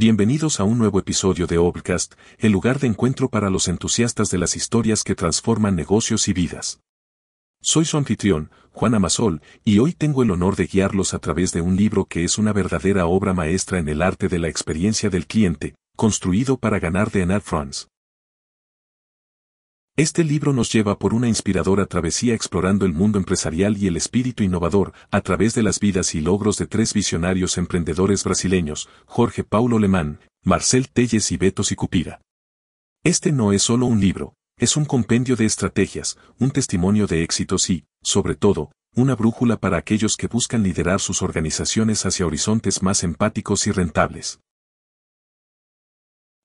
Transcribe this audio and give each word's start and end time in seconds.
Bienvenidos 0.00 0.60
a 0.60 0.62
un 0.62 0.78
nuevo 0.78 1.00
episodio 1.00 1.48
de 1.48 1.58
Obcast, 1.58 2.14
el 2.38 2.52
lugar 2.52 2.78
de 2.78 2.86
encuentro 2.86 3.28
para 3.28 3.50
los 3.50 3.66
entusiastas 3.66 4.30
de 4.30 4.38
las 4.38 4.54
historias 4.54 5.02
que 5.02 5.16
transforman 5.16 5.74
negocios 5.74 6.28
y 6.28 6.32
vidas. 6.32 6.78
Soy 7.60 7.84
su 7.84 7.96
anfitrión, 7.96 8.52
Juan 8.70 8.94
Amasol, 8.94 9.42
y 9.64 9.80
hoy 9.80 9.94
tengo 9.94 10.22
el 10.22 10.30
honor 10.30 10.54
de 10.54 10.68
guiarlos 10.68 11.14
a 11.14 11.18
través 11.18 11.50
de 11.50 11.62
un 11.62 11.74
libro 11.74 12.04
que 12.04 12.22
es 12.22 12.38
una 12.38 12.52
verdadera 12.52 13.06
obra 13.06 13.34
maestra 13.34 13.80
en 13.80 13.88
el 13.88 14.00
arte 14.00 14.28
de 14.28 14.38
la 14.38 14.46
experiencia 14.46 15.10
del 15.10 15.26
cliente, 15.26 15.74
construido 15.96 16.58
para 16.58 16.78
ganar 16.78 17.10
de 17.10 17.24
Anne 17.24 17.40
France. 17.40 17.88
Este 19.98 20.22
libro 20.22 20.52
nos 20.52 20.72
lleva 20.72 20.96
por 20.96 21.12
una 21.12 21.26
inspiradora 21.26 21.86
travesía 21.86 22.32
explorando 22.32 22.86
el 22.86 22.92
mundo 22.92 23.18
empresarial 23.18 23.76
y 23.76 23.88
el 23.88 23.96
espíritu 23.96 24.44
innovador, 24.44 24.92
a 25.10 25.22
través 25.22 25.56
de 25.56 25.64
las 25.64 25.80
vidas 25.80 26.14
y 26.14 26.20
logros 26.20 26.56
de 26.56 26.68
tres 26.68 26.94
visionarios 26.94 27.58
emprendedores 27.58 28.22
brasileños, 28.22 28.88
Jorge 29.06 29.42
Paulo 29.42 29.80
Lemán, 29.80 30.20
Marcel 30.44 30.88
Telles 30.88 31.32
y 31.32 31.36
Beto 31.36 31.64
Sicupira. 31.64 32.20
Este 33.02 33.32
no 33.32 33.52
es 33.52 33.62
solo 33.62 33.86
un 33.86 34.00
libro, 34.00 34.34
es 34.56 34.76
un 34.76 34.84
compendio 34.84 35.34
de 35.34 35.46
estrategias, 35.46 36.16
un 36.38 36.52
testimonio 36.52 37.08
de 37.08 37.24
éxitos 37.24 37.68
y, 37.68 37.84
sobre 38.00 38.36
todo, 38.36 38.70
una 38.94 39.16
brújula 39.16 39.56
para 39.56 39.78
aquellos 39.78 40.16
que 40.16 40.28
buscan 40.28 40.62
liderar 40.62 41.00
sus 41.00 41.22
organizaciones 41.22 42.06
hacia 42.06 42.24
horizontes 42.24 42.84
más 42.84 43.02
empáticos 43.02 43.66
y 43.66 43.72
rentables. 43.72 44.38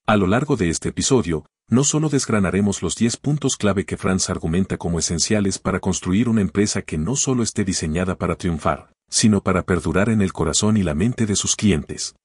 A 0.08 0.17
lo 0.17 0.25
largo 0.25 0.55
de 0.58 0.70
este 0.70 0.89
episodio, 0.89 1.45
no 1.73 1.83
solo 1.83 2.07
desgranaremos 2.07 2.83
los 2.83 2.95
10 2.95 3.17
puntos 3.17 3.57
clave 3.57 3.83
que 3.83 3.97
Franz 3.97 4.29
argumenta 4.29 4.77
como 4.77 4.99
esenciales 4.99 5.57
para 5.57 5.79
construir 5.79 6.29
una 6.29 6.41
empresa 6.41 6.83
que 6.83 6.99
no 6.99 7.15
solo 7.15 7.41
esté 7.41 7.65
diseñada 7.65 8.15
para 8.15 8.35
triunfar, 8.35 8.93
sino 9.09 9.41
para 9.41 9.63
perdurar 9.63 10.09
en 10.09 10.21
el 10.21 10.33
corazón 10.33 10.77
y 10.77 10.83
la 10.83 10.93
mente 10.93 11.25
de 11.25 11.35
sus 11.35 11.55
clientes. 11.55 12.15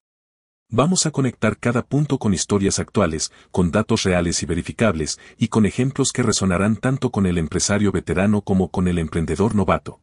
Vamos 0.70 1.06
a 1.06 1.10
conectar 1.10 1.56
cada 1.56 1.82
punto 1.82 2.18
con 2.18 2.34
historias 2.34 2.78
actuales, 2.78 3.32
con 3.50 3.70
datos 3.70 4.02
reales 4.02 4.42
y 4.42 4.46
verificables, 4.46 5.18
y 5.38 5.48
con 5.48 5.64
ejemplos 5.64 6.12
que 6.12 6.22
resonarán 6.22 6.76
tanto 6.76 7.10
con 7.10 7.24
el 7.24 7.38
empresario 7.38 7.90
veterano 7.90 8.42
como 8.42 8.70
con 8.70 8.86
el 8.86 8.98
emprendedor 8.98 9.54
novato. 9.54 10.02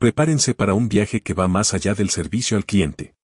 Prepárense 0.00 0.54
para 0.54 0.74
un 0.74 0.88
viaje 0.88 1.20
que 1.20 1.34
va 1.34 1.46
más 1.46 1.72
allá 1.72 1.94
del 1.94 2.10
servicio 2.10 2.56
al 2.56 2.64
cliente. 2.64 3.14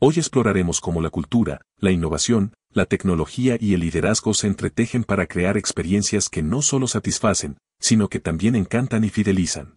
Hoy 0.00 0.14
exploraremos 0.16 0.80
cómo 0.80 1.00
la 1.00 1.10
cultura, 1.10 1.62
la 1.78 1.90
innovación, 1.90 2.52
la 2.70 2.86
tecnología 2.86 3.56
y 3.60 3.74
el 3.74 3.80
liderazgo 3.80 4.34
se 4.34 4.48
entretejen 4.48 5.04
para 5.04 5.26
crear 5.26 5.56
experiencias 5.56 6.28
que 6.28 6.42
no 6.42 6.62
solo 6.62 6.88
satisfacen, 6.88 7.58
sino 7.80 8.08
que 8.08 8.18
también 8.18 8.56
encantan 8.56 9.04
y 9.04 9.10
fidelizan. 9.10 9.76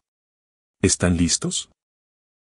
¿Están 0.82 1.18
listos? 1.18 1.70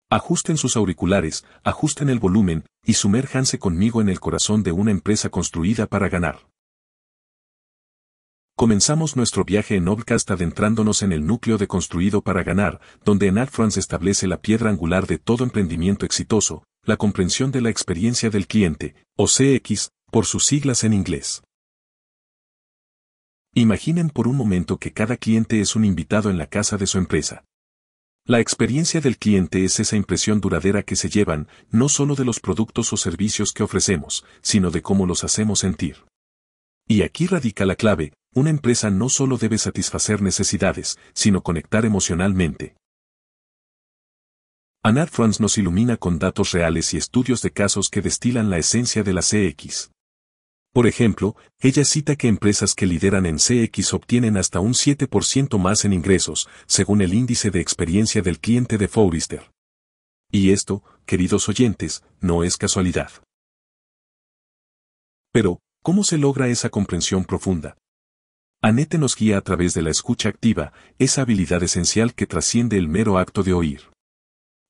Ajusten 0.10 0.58
sus 0.58 0.76
auriculares, 0.76 1.46
ajusten 1.64 2.10
el 2.10 2.20
volumen, 2.20 2.66
y 2.84 2.94
sumérjanse 2.94 3.60
conmigo 3.60 4.02
en 4.02 4.10
el 4.10 4.20
corazón 4.20 4.64
de 4.64 4.74
una 4.74 4.92
empresa 4.92 5.30
construida 5.30 5.88
para 5.88 6.10
ganar. 6.10 6.48
Comenzamos 8.58 9.16
nuestro 9.16 9.46
viaje 9.46 9.76
en 9.76 9.88
Obcast 9.88 10.30
adentrándonos 10.30 11.02
en 11.02 11.14
el 11.14 11.26
núcleo 11.26 11.58
de 11.58 11.68
Construido 11.68 12.22
para 12.22 12.44
Ganar, 12.44 12.82
donde 13.04 13.28
en 13.28 13.48
France 13.48 13.80
establece 13.80 14.28
la 14.28 14.42
piedra 14.42 14.70
angular 14.70 15.08
de 15.08 15.18
todo 15.18 15.44
emprendimiento 15.44 16.06
exitoso, 16.06 16.64
la 16.84 16.98
comprensión 16.98 17.52
de 17.52 17.62
la 17.62 17.70
experiencia 17.70 18.30
del 18.30 18.48
cliente, 18.48 18.96
o 19.16 19.28
CX, 19.28 19.92
por 20.12 20.26
sus 20.26 20.46
siglas 20.46 20.84
en 20.84 20.94
inglés. 20.94 21.44
Imaginen 23.54 24.10
por 24.10 24.28
un 24.28 24.36
momento 24.36 24.78
que 24.78 24.94
cada 24.94 25.18
cliente 25.18 25.62
es 25.62 25.76
un 25.76 25.86
invitado 25.86 26.30
en 26.30 26.38
la 26.38 26.48
casa 26.48 26.78
de 26.78 26.88
su 26.88 26.98
empresa. 26.98 27.44
La 28.26 28.40
experiencia 28.40 29.02
del 29.02 29.18
cliente 29.18 29.66
es 29.66 29.80
esa 29.80 29.96
impresión 29.96 30.42
duradera 30.42 30.84
que 30.84 30.96
se 30.96 31.10
llevan, 31.10 31.48
no 31.70 31.90
solo 31.90 32.16
de 32.16 32.24
los 32.24 32.40
productos 32.40 32.94
o 32.94 32.98
servicios 32.98 33.52
que 33.52 33.64
ofrecemos, 33.64 34.26
sino 34.42 34.72
de 34.72 34.82
cómo 34.82 35.06
los 35.06 35.24
hacemos 35.24 35.60
sentir. 35.60 36.06
Y 36.88 37.02
aquí 37.02 37.28
radica 37.28 37.66
la 37.66 37.76
clave, 37.76 38.14
una 38.34 38.50
empresa 38.50 38.90
no 38.90 39.10
solo 39.10 39.38
debe 39.38 39.58
satisfacer 39.58 40.22
necesidades, 40.22 40.98
sino 41.14 41.42
conectar 41.42 41.86
emocionalmente. 41.86 42.76
Anat 44.84 45.12
Franz 45.12 45.40
nos 45.40 45.60
ilumina 45.60 45.96
con 45.96 46.18
datos 46.18 46.54
reales 46.54 46.96
y 46.96 46.98
estudios 46.98 47.44
de 47.44 47.52
casos 47.52 47.88
que 47.88 48.02
destilan 48.02 48.50
la 48.50 48.58
esencia 48.58 49.04
de 49.04 49.14
la 49.14 49.22
CX. 49.22 49.92
Por 50.74 50.88
ejemplo, 50.88 51.36
ella 51.60 51.86
cita 51.86 52.16
que 52.16 52.28
empresas 52.28 52.74
que 52.74 52.88
lideran 52.88 53.28
en 53.28 53.38
CX 53.38 53.94
obtienen 53.94 54.38
hasta 54.38 54.60
un 54.60 54.74
7% 54.74 55.60
más 55.60 55.86
en 55.86 55.94
ingresos, 55.94 56.50
según 56.66 57.04
el 57.04 57.14
índice 57.14 57.52
de 57.52 57.60
experiencia 57.60 58.24
del 58.24 58.40
cliente 58.40 58.80
de 58.80 58.88
Forrester. 58.88 59.52
Y 60.32 60.52
esto, 60.52 60.84
queridos 61.06 61.48
oyentes, 61.48 62.04
no 62.20 62.44
es 62.44 62.58
casualidad. 62.58 63.12
Pero, 65.32 65.60
¿cómo 65.84 66.04
se 66.04 66.18
logra 66.18 66.48
esa 66.48 66.70
comprensión 66.70 67.26
profunda? 67.26 67.78
Anete 68.64 68.98
nos 68.98 69.16
guía 69.16 69.38
a 69.38 69.42
través 69.42 69.76
de 69.76 69.84
la 69.84 69.92
escucha 69.92 70.30
activa, 70.30 70.74
esa 70.98 71.22
habilidad 71.22 71.62
esencial 71.62 72.16
que 72.16 72.26
trasciende 72.26 72.80
el 72.80 72.88
mero 72.88 73.20
acto 73.20 73.44
de 73.44 73.54
oír. 73.54 73.91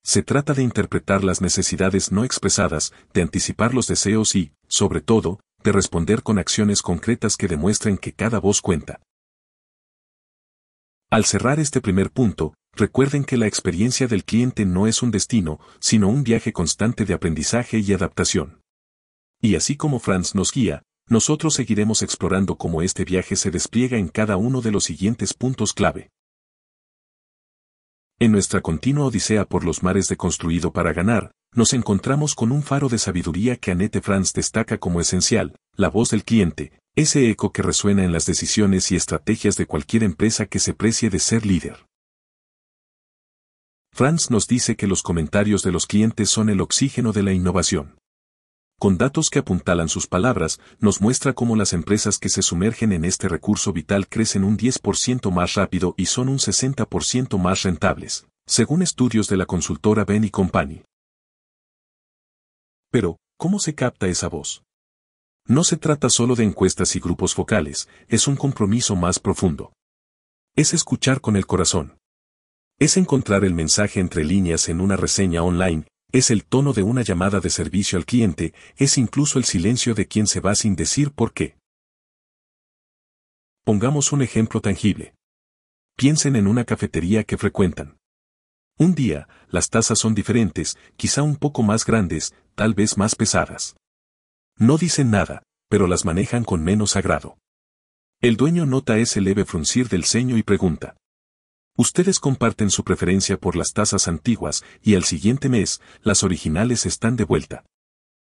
Se 0.03 0.23
trata 0.23 0.53
de 0.53 0.63
interpretar 0.63 1.23
las 1.23 1.41
necesidades 1.41 2.11
no 2.11 2.23
expresadas, 2.23 2.93
de 3.13 3.21
anticipar 3.21 3.73
los 3.73 3.87
deseos 3.87 4.35
y, 4.35 4.51
sobre 4.67 5.01
todo, 5.01 5.39
de 5.63 5.71
responder 5.71 6.23
con 6.23 6.39
acciones 6.39 6.81
concretas 6.81 7.37
que 7.37 7.47
demuestren 7.47 7.97
que 7.97 8.13
cada 8.13 8.39
voz 8.39 8.61
cuenta. 8.61 8.99
Al 11.11 11.25
cerrar 11.25 11.59
este 11.59 11.81
primer 11.81 12.09
punto, 12.09 12.55
recuerden 12.73 13.25
que 13.25 13.37
la 13.37 13.45
experiencia 13.45 14.07
del 14.07 14.23
cliente 14.23 14.65
no 14.65 14.87
es 14.87 15.03
un 15.03 15.11
destino, 15.11 15.59
sino 15.79 16.07
un 16.07 16.23
viaje 16.23 16.51
constante 16.51 17.05
de 17.05 17.13
aprendizaje 17.13 17.79
y 17.79 17.93
adaptación. 17.93 18.61
Y 19.41 19.55
así 19.55 19.75
como 19.75 19.99
Franz 19.99 20.35
nos 20.35 20.51
guía, 20.51 20.83
nosotros 21.09 21.53
seguiremos 21.55 22.01
explorando 22.01 22.55
cómo 22.55 22.81
este 22.81 23.03
viaje 23.03 23.35
se 23.35 23.51
despliega 23.51 23.97
en 23.97 24.07
cada 24.07 24.37
uno 24.37 24.61
de 24.61 24.71
los 24.71 24.85
siguientes 24.85 25.33
puntos 25.33 25.73
clave. 25.73 26.09
En 28.21 28.31
nuestra 28.31 28.61
continua 28.61 29.07
odisea 29.07 29.45
por 29.45 29.65
los 29.65 29.81
mares 29.81 30.07
de 30.07 30.15
construido 30.15 30.71
para 30.71 30.93
ganar, 30.93 31.31
nos 31.55 31.73
encontramos 31.73 32.35
con 32.35 32.51
un 32.51 32.61
faro 32.61 32.87
de 32.87 32.99
sabiduría 32.99 33.55
que 33.55 33.71
Annette 33.71 33.99
Franz 33.99 34.31
destaca 34.31 34.77
como 34.77 35.01
esencial, 35.01 35.55
la 35.75 35.89
voz 35.89 36.11
del 36.11 36.23
cliente, 36.23 36.71
ese 36.95 37.31
eco 37.31 37.51
que 37.51 37.63
resuena 37.63 38.03
en 38.03 38.11
las 38.11 38.27
decisiones 38.27 38.91
y 38.91 38.95
estrategias 38.95 39.55
de 39.57 39.65
cualquier 39.65 40.03
empresa 40.03 40.45
que 40.45 40.59
se 40.59 40.75
precie 40.75 41.09
de 41.09 41.17
ser 41.17 41.47
líder. 41.47 41.87
Franz 43.91 44.29
nos 44.29 44.45
dice 44.45 44.75
que 44.75 44.85
los 44.85 45.01
comentarios 45.01 45.63
de 45.63 45.71
los 45.71 45.87
clientes 45.87 46.29
son 46.29 46.51
el 46.51 46.61
oxígeno 46.61 47.13
de 47.13 47.23
la 47.23 47.33
innovación. 47.33 47.95
Con 48.81 48.97
datos 48.97 49.29
que 49.29 49.37
apuntalan 49.37 49.89
sus 49.89 50.07
palabras, 50.07 50.59
nos 50.79 51.01
muestra 51.01 51.33
cómo 51.33 51.55
las 51.55 51.71
empresas 51.71 52.17
que 52.17 52.29
se 52.29 52.41
sumergen 52.41 52.93
en 52.93 53.05
este 53.05 53.29
recurso 53.29 53.73
vital 53.73 54.07
crecen 54.07 54.43
un 54.43 54.57
10% 54.57 55.31
más 55.31 55.53
rápido 55.53 55.93
y 55.97 56.07
son 56.07 56.29
un 56.29 56.39
60% 56.39 57.37
más 57.37 57.61
rentables, 57.61 58.25
según 58.47 58.81
estudios 58.81 59.27
de 59.27 59.37
la 59.37 59.45
consultora 59.45 60.03
Ben 60.03 60.27
Company. 60.29 60.81
Pero, 62.89 63.17
¿cómo 63.37 63.59
se 63.59 63.75
capta 63.75 64.07
esa 64.07 64.29
voz? 64.29 64.63
No 65.45 65.63
se 65.63 65.77
trata 65.77 66.09
solo 66.09 66.33
de 66.33 66.45
encuestas 66.45 66.95
y 66.95 66.99
grupos 66.99 67.35
focales, 67.35 67.87
es 68.07 68.27
un 68.27 68.35
compromiso 68.35 68.95
más 68.95 69.19
profundo. 69.19 69.73
Es 70.55 70.73
escuchar 70.73 71.21
con 71.21 71.35
el 71.35 71.45
corazón. 71.45 71.99
Es 72.79 72.97
encontrar 72.97 73.45
el 73.45 73.53
mensaje 73.53 73.99
entre 73.99 74.23
líneas 74.23 74.69
en 74.69 74.81
una 74.81 74.95
reseña 74.95 75.43
online, 75.43 75.85
es 76.11 76.31
el 76.31 76.45
tono 76.45 76.73
de 76.73 76.83
una 76.83 77.01
llamada 77.01 77.39
de 77.39 77.49
servicio 77.49 77.97
al 77.97 78.05
cliente, 78.05 78.53
es 78.75 78.97
incluso 78.97 79.39
el 79.39 79.45
silencio 79.45 79.93
de 79.93 80.07
quien 80.07 80.27
se 80.27 80.39
va 80.39 80.55
sin 80.55 80.75
decir 80.75 81.11
por 81.11 81.33
qué. 81.33 81.57
Pongamos 83.63 84.11
un 84.11 84.21
ejemplo 84.21 84.59
tangible. 84.59 85.13
Piensen 85.95 86.35
en 86.35 86.47
una 86.47 86.65
cafetería 86.65 87.23
que 87.23 87.37
frecuentan. 87.37 87.97
Un 88.77 88.95
día, 88.95 89.27
las 89.49 89.69
tazas 89.69 89.99
son 89.99 90.15
diferentes, 90.15 90.77
quizá 90.97 91.21
un 91.21 91.35
poco 91.35 91.61
más 91.61 91.85
grandes, 91.85 92.33
tal 92.55 92.73
vez 92.73 92.97
más 92.97 93.15
pesadas. 93.15 93.75
No 94.57 94.77
dicen 94.77 95.11
nada, 95.11 95.43
pero 95.69 95.87
las 95.87 96.03
manejan 96.03 96.43
con 96.43 96.63
menos 96.63 96.95
agrado. 96.95 97.37
El 98.21 98.37
dueño 98.37 98.65
nota 98.65 98.97
ese 98.97 99.21
leve 99.21 99.45
fruncir 99.45 99.87
del 99.89 100.03
ceño 100.03 100.37
y 100.37 100.43
pregunta. 100.43 100.95
Ustedes 101.81 102.19
comparten 102.19 102.69
su 102.69 102.83
preferencia 102.83 103.39
por 103.39 103.55
las 103.55 103.73
tazas 103.73 104.07
antiguas 104.07 104.63
y 104.83 104.93
al 104.93 105.03
siguiente 105.03 105.49
mes, 105.49 105.81
las 106.03 106.21
originales 106.21 106.85
están 106.85 107.15
de 107.15 107.23
vuelta. 107.23 107.65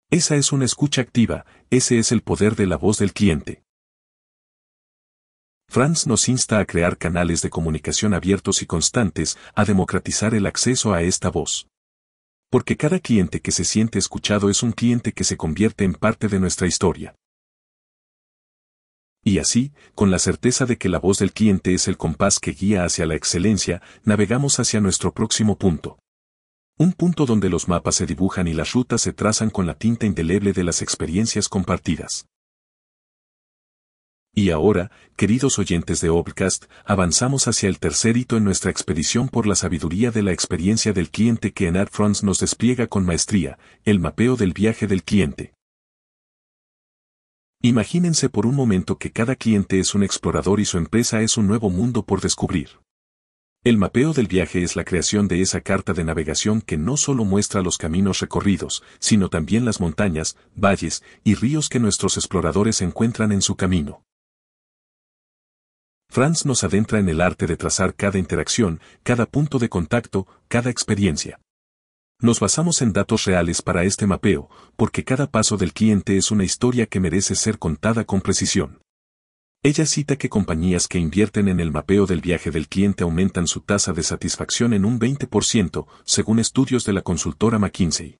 Esa 0.08 0.36
es 0.36 0.50
una 0.50 0.64
escucha 0.64 1.02
activa, 1.02 1.44
ese 1.68 1.98
es 1.98 2.10
el 2.10 2.22
poder 2.22 2.56
de 2.56 2.66
la 2.66 2.78
voz 2.78 2.96
del 2.96 3.12
cliente. 3.12 3.62
Franz 5.68 6.06
nos 6.06 6.26
insta 6.30 6.58
a 6.58 6.64
crear 6.64 6.96
canales 6.96 7.42
de 7.42 7.50
comunicación 7.50 8.14
abiertos 8.14 8.62
y 8.62 8.66
constantes, 8.66 9.36
a 9.54 9.66
democratizar 9.66 10.32
el 10.32 10.46
acceso 10.46 10.94
a 10.94 11.02
esta 11.02 11.28
voz. 11.28 11.68
Porque 12.48 12.78
cada 12.78 12.98
cliente 12.98 13.42
que 13.42 13.52
se 13.52 13.66
siente 13.66 13.98
escuchado 13.98 14.48
es 14.48 14.62
un 14.62 14.72
cliente 14.72 15.12
que 15.12 15.24
se 15.24 15.36
convierte 15.36 15.84
en 15.84 15.92
parte 15.92 16.28
de 16.28 16.40
nuestra 16.40 16.66
historia. 16.66 17.14
Y 19.24 19.38
así, 19.38 19.72
con 19.94 20.10
la 20.10 20.18
certeza 20.18 20.66
de 20.66 20.76
que 20.76 20.90
la 20.90 20.98
voz 20.98 21.18
del 21.18 21.32
cliente 21.32 21.72
es 21.72 21.88
el 21.88 21.96
compás 21.96 22.38
que 22.38 22.52
guía 22.52 22.84
hacia 22.84 23.06
la 23.06 23.14
excelencia, 23.14 23.80
navegamos 24.04 24.60
hacia 24.60 24.82
nuestro 24.82 25.12
próximo 25.12 25.56
punto. 25.56 25.98
Un 26.76 26.92
punto 26.92 27.24
donde 27.24 27.48
los 27.48 27.66
mapas 27.66 27.94
se 27.94 28.04
dibujan 28.04 28.48
y 28.48 28.52
las 28.52 28.72
rutas 28.72 29.00
se 29.00 29.14
trazan 29.14 29.48
con 29.48 29.66
la 29.66 29.74
tinta 29.74 30.04
indeleble 30.04 30.52
de 30.52 30.64
las 30.64 30.82
experiencias 30.82 31.48
compartidas. 31.48 32.26
Y 34.36 34.50
ahora, 34.50 34.90
queridos 35.16 35.58
oyentes 35.60 36.00
de 36.00 36.10
Obcast, 36.10 36.64
avanzamos 36.84 37.46
hacia 37.46 37.68
el 37.68 37.78
tercer 37.78 38.16
hito 38.16 38.36
en 38.36 38.44
nuestra 38.44 38.72
expedición 38.72 39.28
por 39.28 39.46
la 39.46 39.54
sabiduría 39.54 40.10
de 40.10 40.22
la 40.22 40.32
experiencia 40.32 40.92
del 40.92 41.10
cliente 41.10 41.52
que 41.52 41.68
en 41.68 41.76
AdFronts 41.76 42.24
nos 42.24 42.40
despliega 42.40 42.88
con 42.88 43.06
maestría, 43.06 43.58
el 43.84 44.00
mapeo 44.00 44.34
del 44.36 44.52
viaje 44.52 44.88
del 44.88 45.04
cliente. 45.04 45.54
Imagínense 47.66 48.28
por 48.28 48.44
un 48.44 48.54
momento 48.54 48.98
que 48.98 49.10
cada 49.10 49.36
cliente 49.36 49.80
es 49.80 49.94
un 49.94 50.02
explorador 50.02 50.60
y 50.60 50.66
su 50.66 50.76
empresa 50.76 51.22
es 51.22 51.38
un 51.38 51.46
nuevo 51.46 51.70
mundo 51.70 52.04
por 52.04 52.20
descubrir. 52.20 52.68
El 53.64 53.78
mapeo 53.78 54.12
del 54.12 54.26
viaje 54.26 54.62
es 54.62 54.76
la 54.76 54.84
creación 54.84 55.28
de 55.28 55.40
esa 55.40 55.62
carta 55.62 55.94
de 55.94 56.04
navegación 56.04 56.60
que 56.60 56.76
no 56.76 56.98
solo 56.98 57.24
muestra 57.24 57.62
los 57.62 57.78
caminos 57.78 58.20
recorridos, 58.20 58.82
sino 58.98 59.30
también 59.30 59.64
las 59.64 59.80
montañas, 59.80 60.36
valles 60.54 61.02
y 61.24 61.36
ríos 61.36 61.70
que 61.70 61.80
nuestros 61.80 62.18
exploradores 62.18 62.82
encuentran 62.82 63.32
en 63.32 63.40
su 63.40 63.56
camino. 63.56 64.02
Franz 66.10 66.44
nos 66.44 66.64
adentra 66.64 66.98
en 66.98 67.08
el 67.08 67.22
arte 67.22 67.46
de 67.46 67.56
trazar 67.56 67.94
cada 67.94 68.18
interacción, 68.18 68.78
cada 69.02 69.24
punto 69.24 69.58
de 69.58 69.70
contacto, 69.70 70.26
cada 70.48 70.68
experiencia. 70.68 71.40
Nos 72.20 72.40
basamos 72.40 72.80
en 72.80 72.92
datos 72.92 73.24
reales 73.24 73.60
para 73.60 73.84
este 73.84 74.06
mapeo, 74.06 74.48
porque 74.76 75.04
cada 75.04 75.30
paso 75.30 75.56
del 75.56 75.72
cliente 75.72 76.16
es 76.16 76.30
una 76.30 76.44
historia 76.44 76.86
que 76.86 77.00
merece 77.00 77.34
ser 77.34 77.58
contada 77.58 78.04
con 78.04 78.20
precisión. 78.20 78.80
Ella 79.62 79.86
cita 79.86 80.16
que 80.16 80.28
compañías 80.28 80.88
que 80.88 80.98
invierten 80.98 81.48
en 81.48 81.58
el 81.58 81.72
mapeo 81.72 82.06
del 82.06 82.20
viaje 82.20 82.50
del 82.50 82.68
cliente 82.68 83.02
aumentan 83.02 83.48
su 83.48 83.60
tasa 83.62 83.92
de 83.92 84.02
satisfacción 84.02 84.74
en 84.74 84.84
un 84.84 85.00
20%, 85.00 85.86
según 86.04 86.38
estudios 86.38 86.84
de 86.84 86.92
la 86.92 87.00
consultora 87.00 87.58
McKinsey. 87.58 88.18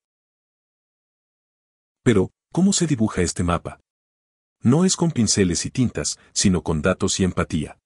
Pero, 2.03 2.31
¿cómo 2.51 2.73
se 2.73 2.87
dibuja 2.87 3.23
este 3.23 3.45
mapa? 3.45 3.81
No 4.63 4.87
es 4.87 4.97
con 4.97 5.11
pinceles 5.11 5.67
y 5.67 5.71
tintas, 5.71 6.19
sino 6.33 6.63
con 6.63 6.81
datos 6.81 7.21
y 7.21 7.25
empatía. 7.25 7.79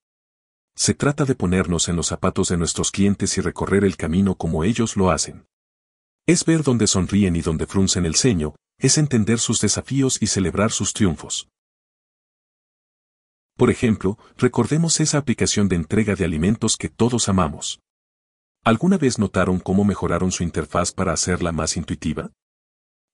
Se 0.76 0.94
trata 0.94 1.24
de 1.24 1.34
ponernos 1.34 1.88
en 1.88 1.96
los 1.96 2.06
zapatos 2.06 2.48
de 2.48 2.56
nuestros 2.56 2.92
clientes 2.92 3.36
y 3.36 3.40
recorrer 3.40 3.84
el 3.84 3.96
camino 3.96 4.36
como 4.36 4.62
ellos 4.62 4.96
lo 4.96 5.10
hacen. 5.10 5.44
Es 6.28 6.44
ver 6.44 6.62
dónde 6.62 6.86
sonríen 6.86 7.36
y 7.36 7.40
dónde 7.40 7.66
fruncen 7.66 8.04
el 8.04 8.14
ceño, 8.14 8.54
es 8.78 8.98
entender 8.98 9.38
sus 9.38 9.62
desafíos 9.62 10.18
y 10.20 10.26
celebrar 10.26 10.72
sus 10.72 10.92
triunfos. 10.92 11.48
Por 13.56 13.70
ejemplo, 13.70 14.18
recordemos 14.36 15.00
esa 15.00 15.16
aplicación 15.16 15.70
de 15.70 15.76
entrega 15.76 16.16
de 16.16 16.26
alimentos 16.26 16.76
que 16.76 16.90
todos 16.90 17.30
amamos. 17.30 17.80
¿Alguna 18.62 18.98
vez 18.98 19.18
notaron 19.18 19.58
cómo 19.58 19.84
mejoraron 19.84 20.30
su 20.30 20.42
interfaz 20.42 20.92
para 20.92 21.14
hacerla 21.14 21.50
más 21.50 21.78
intuitiva? 21.78 22.30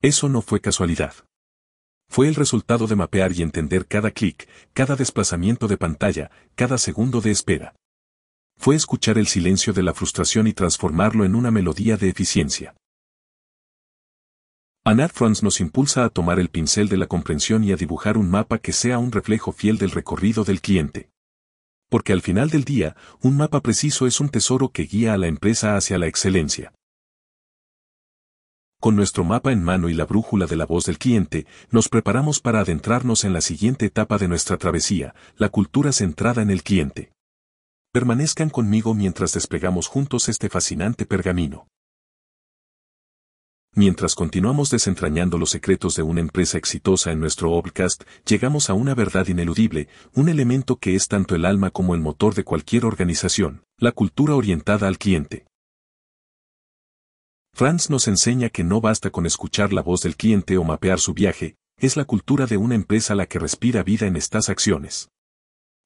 Eso 0.02 0.28
no 0.28 0.42
fue 0.42 0.60
casualidad. 0.60 1.14
Fue 2.10 2.26
el 2.26 2.34
resultado 2.34 2.88
de 2.88 2.96
mapear 2.96 3.30
y 3.30 3.42
entender 3.42 3.86
cada 3.86 4.10
clic, 4.10 4.48
cada 4.72 4.96
desplazamiento 4.96 5.68
de 5.68 5.76
pantalla, 5.76 6.32
cada 6.56 6.78
segundo 6.78 7.20
de 7.20 7.30
espera. 7.30 7.76
Fue 8.58 8.74
escuchar 8.74 9.18
el 9.18 9.28
silencio 9.28 9.72
de 9.72 9.84
la 9.84 9.94
frustración 9.94 10.48
y 10.48 10.52
transformarlo 10.52 11.24
en 11.24 11.36
una 11.36 11.52
melodía 11.52 11.96
de 11.96 12.08
eficiencia. 12.08 12.74
Anat 14.86 15.18
nos 15.42 15.60
impulsa 15.60 16.04
a 16.04 16.10
tomar 16.10 16.38
el 16.38 16.50
pincel 16.50 16.90
de 16.90 16.98
la 16.98 17.06
comprensión 17.06 17.64
y 17.64 17.72
a 17.72 17.76
dibujar 17.76 18.18
un 18.18 18.28
mapa 18.28 18.58
que 18.58 18.74
sea 18.74 18.98
un 18.98 19.12
reflejo 19.12 19.50
fiel 19.50 19.78
del 19.78 19.92
recorrido 19.92 20.44
del 20.44 20.60
cliente. 20.60 21.08
Porque 21.88 22.12
al 22.12 22.20
final 22.20 22.50
del 22.50 22.64
día, 22.64 22.94
un 23.22 23.34
mapa 23.34 23.62
preciso 23.62 24.06
es 24.06 24.20
un 24.20 24.28
tesoro 24.28 24.68
que 24.68 24.82
guía 24.82 25.14
a 25.14 25.16
la 25.16 25.26
empresa 25.26 25.76
hacia 25.76 25.96
la 25.96 26.06
excelencia. 26.06 26.74
Con 28.78 28.94
nuestro 28.94 29.24
mapa 29.24 29.52
en 29.52 29.62
mano 29.62 29.88
y 29.88 29.94
la 29.94 30.04
brújula 30.04 30.44
de 30.44 30.56
la 30.56 30.66
voz 30.66 30.84
del 30.84 30.98
cliente, 30.98 31.46
nos 31.70 31.88
preparamos 31.88 32.40
para 32.40 32.60
adentrarnos 32.60 33.24
en 33.24 33.32
la 33.32 33.40
siguiente 33.40 33.86
etapa 33.86 34.18
de 34.18 34.28
nuestra 34.28 34.58
travesía, 34.58 35.14
la 35.38 35.48
cultura 35.48 35.92
centrada 35.92 36.42
en 36.42 36.50
el 36.50 36.62
cliente. 36.62 37.10
Permanezcan 37.90 38.50
conmigo 38.50 38.92
mientras 38.92 39.32
desplegamos 39.32 39.86
juntos 39.86 40.28
este 40.28 40.50
fascinante 40.50 41.06
pergamino. 41.06 41.68
Mientras 43.76 44.14
continuamos 44.14 44.70
desentrañando 44.70 45.36
los 45.36 45.50
secretos 45.50 45.96
de 45.96 46.04
una 46.04 46.20
empresa 46.20 46.56
exitosa 46.58 47.10
en 47.10 47.18
nuestro 47.18 47.50
Obcast, 47.50 48.04
llegamos 48.24 48.70
a 48.70 48.74
una 48.74 48.94
verdad 48.94 49.26
ineludible, 49.26 49.88
un 50.14 50.28
elemento 50.28 50.76
que 50.76 50.94
es 50.94 51.08
tanto 51.08 51.34
el 51.34 51.44
alma 51.44 51.70
como 51.70 51.96
el 51.96 52.00
motor 52.00 52.36
de 52.36 52.44
cualquier 52.44 52.84
organización, 52.84 53.64
la 53.78 53.90
cultura 53.90 54.36
orientada 54.36 54.86
al 54.86 54.96
cliente. 54.96 55.46
Franz 57.52 57.90
nos 57.90 58.06
enseña 58.06 58.48
que 58.48 58.62
no 58.62 58.80
basta 58.80 59.10
con 59.10 59.26
escuchar 59.26 59.72
la 59.72 59.82
voz 59.82 60.02
del 60.02 60.16
cliente 60.16 60.56
o 60.56 60.62
mapear 60.62 61.00
su 61.00 61.12
viaje, 61.12 61.56
es 61.76 61.96
la 61.96 62.04
cultura 62.04 62.46
de 62.46 62.56
una 62.56 62.76
empresa 62.76 63.16
la 63.16 63.26
que 63.26 63.40
respira 63.40 63.82
vida 63.82 64.06
en 64.06 64.14
estas 64.14 64.50
acciones. 64.50 65.08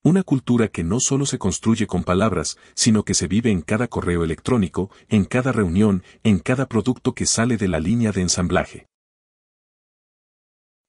Una 0.04 0.22
cultura 0.22 0.68
que 0.68 0.84
no 0.84 1.00
solo 1.00 1.26
se 1.26 1.38
construye 1.38 1.88
con 1.88 2.04
palabras, 2.04 2.56
sino 2.74 3.04
que 3.04 3.14
se 3.14 3.26
vive 3.26 3.50
en 3.50 3.62
cada 3.62 3.88
correo 3.88 4.22
electrónico, 4.22 4.90
en 5.08 5.24
cada 5.24 5.50
reunión, 5.50 6.04
en 6.22 6.38
cada 6.38 6.66
producto 6.66 7.14
que 7.14 7.26
sale 7.26 7.56
de 7.56 7.66
la 7.66 7.80
línea 7.80 8.12
de 8.12 8.20
ensamblaje. 8.20 8.86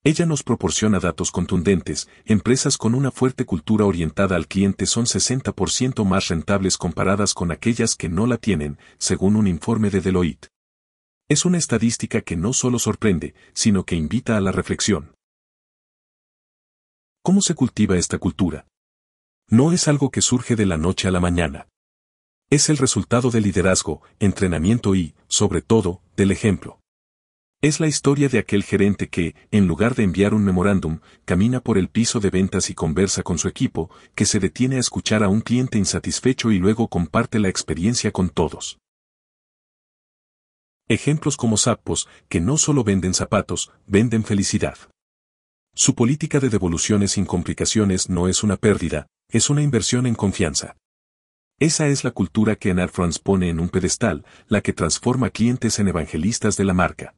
Ella 0.04 0.26
nos 0.26 0.44
proporciona 0.44 1.00
datos 1.00 1.32
contundentes, 1.32 2.08
empresas 2.24 2.78
con 2.78 2.96
una 2.96 3.12
fuerte 3.12 3.46
cultura 3.46 3.84
orientada 3.86 4.36
al 4.36 4.48
cliente 4.48 4.86
son 4.86 5.06
60% 5.06 6.06
más 6.06 6.30
rentables 6.30 6.78
comparadas 6.78 7.34
con 7.34 7.52
aquellas 7.52 7.96
que 7.96 8.08
no 8.08 8.26
la 8.26 8.38
tienen, 8.38 8.78
según 8.98 9.36
un 9.36 9.48
informe 9.48 9.90
de 9.90 10.02
Deloitte. 10.02 10.50
Es 11.28 11.46
una 11.46 11.58
estadística 11.58 12.22
que 12.22 12.38
no 12.38 12.54
solo 12.54 12.80
sorprende, 12.80 13.34
sino 13.54 13.84
que 13.84 13.96
invita 13.96 14.38
a 14.38 14.42
la 14.42 14.52
reflexión. 14.52 15.16
¿Cómo 17.22 17.42
se 17.42 17.54
cultiva 17.54 17.98
esta 17.98 18.18
cultura? 18.20 18.66
No 19.50 19.72
es 19.72 19.88
algo 19.88 20.12
que 20.12 20.22
surge 20.22 20.56
de 20.56 20.66
la 20.66 20.78
noche 20.78 21.08
a 21.08 21.12
la 21.12 21.20
mañana. 21.20 21.68
Es 22.52 22.70
el 22.70 22.78
resultado 22.78 23.32
de 23.32 23.42
liderazgo, 23.42 24.02
entrenamiento 24.20 24.96
y, 24.96 25.16
sobre 25.28 25.62
todo, 25.62 26.02
del 26.16 26.32
ejemplo. 26.32 26.80
Es 27.62 27.80
la 27.80 27.88
historia 27.88 28.30
de 28.30 28.40
aquel 28.40 28.64
gerente 28.64 29.10
que, 29.10 29.36
en 29.52 29.68
lugar 29.68 29.96
de 29.96 30.04
enviar 30.04 30.34
un 30.34 30.46
memorándum, 30.46 31.00
camina 31.26 31.60
por 31.60 31.78
el 31.78 31.90
piso 31.90 32.20
de 32.20 32.30
ventas 32.30 32.70
y 32.70 32.74
conversa 32.74 33.22
con 33.22 33.38
su 33.38 33.48
equipo, 33.48 33.90
que 34.16 34.26
se 34.26 34.40
detiene 34.40 34.78
a 34.78 34.80
escuchar 34.80 35.24
a 35.24 35.30
un 35.30 35.42
cliente 35.42 35.78
insatisfecho 35.78 36.52
y 36.52 36.60
luego 36.60 36.88
comparte 36.88 37.38
la 37.38 37.50
experiencia 37.50 38.12
con 38.12 38.30
todos. 38.30 38.80
Ejemplos 40.88 41.38
como 41.38 41.58
Sapos, 41.58 42.08
que 42.30 42.40
no 42.40 42.58
solo 42.58 42.84
venden 42.84 43.14
zapatos, 43.14 43.72
venden 43.86 44.24
felicidad. 44.24 44.78
Su 45.76 45.96
política 45.96 46.40
de 46.40 46.50
devoluciones 46.50 47.12
sin 47.12 47.26
complicaciones 47.26 48.10
no 48.10 48.28
es 48.28 48.44
una 48.44 48.58
pérdida, 48.58 49.08
es 49.30 49.50
una 49.50 49.62
inversión 49.62 50.06
en 50.08 50.16
confianza. 50.16 50.76
Esa 51.60 51.88
es 51.88 52.04
la 52.04 52.12
cultura 52.12 52.56
que 52.56 52.72
Anar 52.72 52.90
France 52.90 53.20
pone 53.22 53.50
en 53.50 53.60
un 53.60 53.70
pedestal, 53.70 54.26
la 54.48 54.62
que 54.62 54.74
transforma 54.74 55.30
clientes 55.30 55.80
en 55.80 55.90
evangelistas 55.90 56.56
de 56.56 56.64
la 56.64 56.74
marca. 56.74 57.16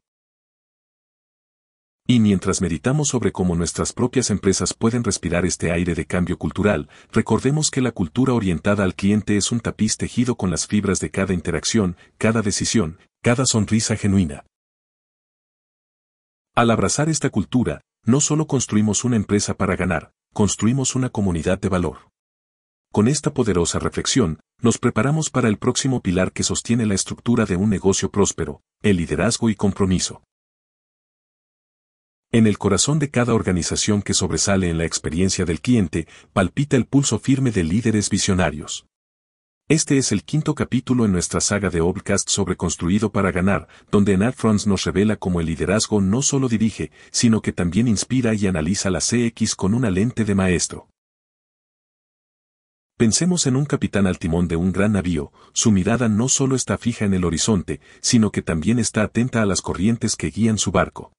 Y 2.06 2.18
mientras 2.18 2.60
meditamos 2.60 3.08
sobre 3.08 3.30
cómo 3.30 3.54
nuestras 3.54 3.92
propias 3.92 4.30
empresas 4.30 4.74
pueden 4.74 5.04
respirar 5.04 5.46
este 5.46 5.70
aire 5.70 5.94
de 5.94 6.04
cambio 6.04 6.36
cultural, 6.36 6.88
recordemos 7.12 7.70
que 7.70 7.80
la 7.80 7.92
cultura 7.92 8.34
orientada 8.34 8.82
al 8.82 8.96
cliente 8.96 9.36
es 9.36 9.52
un 9.52 9.60
tapiz 9.60 9.96
tejido 9.96 10.34
con 10.34 10.50
las 10.50 10.66
fibras 10.66 10.98
de 10.98 11.10
cada 11.10 11.32
interacción, 11.32 11.96
cada 12.18 12.42
decisión, 12.42 12.98
cada 13.22 13.46
sonrisa 13.46 13.96
genuina. 13.96 14.44
Al 16.54 16.70
abrazar 16.70 17.08
esta 17.08 17.30
cultura, 17.30 17.80
no 18.04 18.20
solo 18.20 18.46
construimos 18.46 19.04
una 19.04 19.16
empresa 19.16 19.54
para 19.54 19.76
ganar, 19.76 20.12
construimos 20.32 20.94
una 20.94 21.10
comunidad 21.10 21.60
de 21.60 21.68
valor. 21.68 22.10
Con 22.92 23.08
esta 23.08 23.32
poderosa 23.32 23.78
reflexión, 23.78 24.40
nos 24.60 24.78
preparamos 24.78 25.30
para 25.30 25.48
el 25.48 25.56
próximo 25.56 26.02
pilar 26.02 26.32
que 26.32 26.42
sostiene 26.42 26.84
la 26.84 26.94
estructura 26.94 27.46
de 27.46 27.56
un 27.56 27.70
negocio 27.70 28.10
próspero, 28.10 28.60
el 28.82 28.96
liderazgo 28.96 29.50
y 29.50 29.54
compromiso. 29.54 30.22
En 32.32 32.46
el 32.46 32.58
corazón 32.58 32.98
de 32.98 33.10
cada 33.10 33.34
organización 33.34 34.02
que 34.02 34.14
sobresale 34.14 34.68
en 34.68 34.78
la 34.78 34.84
experiencia 34.84 35.44
del 35.44 35.60
cliente, 35.60 36.08
palpita 36.32 36.76
el 36.76 36.86
pulso 36.86 37.18
firme 37.18 37.50
de 37.50 37.62
líderes 37.62 38.10
visionarios. 38.10 38.86
Este 39.68 39.96
es 39.96 40.10
el 40.10 40.24
quinto 40.24 40.54
capítulo 40.54 41.04
en 41.04 41.12
nuestra 41.12 41.40
saga 41.40 41.70
de 41.70 41.80
Obcast 41.80 42.28
sobre 42.28 42.56
Construido 42.56 43.12
para 43.12 43.30
Ganar, 43.30 43.68
donde 43.92 44.16
Nat 44.18 44.34
France 44.34 44.68
nos 44.68 44.84
revela 44.84 45.16
cómo 45.16 45.40
el 45.40 45.46
liderazgo 45.46 46.00
no 46.00 46.20
solo 46.20 46.48
dirige, 46.48 46.90
sino 47.12 47.40
que 47.40 47.52
también 47.52 47.86
inspira 47.86 48.34
y 48.34 48.48
analiza 48.48 48.90
la 48.90 48.98
CX 48.98 49.54
con 49.54 49.72
una 49.74 49.90
lente 49.90 50.24
de 50.24 50.34
maestro. 50.34 50.88
Pensemos 52.98 53.46
en 53.46 53.56
un 53.56 53.64
capitán 53.64 54.06
al 54.06 54.18
timón 54.18 54.48
de 54.48 54.56
un 54.56 54.72
gran 54.72 54.92
navío, 54.92 55.32
su 55.52 55.70
mirada 55.70 56.08
no 56.08 56.28
solo 56.28 56.56
está 56.56 56.76
fija 56.76 57.04
en 57.04 57.14
el 57.14 57.24
horizonte, 57.24 57.80
sino 58.00 58.32
que 58.32 58.42
también 58.42 58.78
está 58.80 59.02
atenta 59.02 59.42
a 59.42 59.46
las 59.46 59.62
corrientes 59.62 60.16
que 60.16 60.30
guían 60.30 60.58
su 60.58 60.72
barco. 60.72 61.12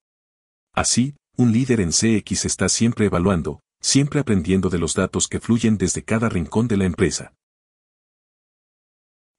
Así, 0.73 1.15
un 1.37 1.53
líder 1.53 1.79
en 1.79 1.91
CX 1.91 2.45
está 2.45 2.67
siempre 2.67 3.05
evaluando, 3.05 3.61
siempre 3.81 4.19
aprendiendo 4.19 4.69
de 4.69 4.79
los 4.79 4.93
datos 4.93 5.27
que 5.27 5.39
fluyen 5.39 5.77
desde 5.77 6.03
cada 6.03 6.29
rincón 6.29 6.67
de 6.67 6.77
la 6.77 6.85
empresa. 6.85 7.33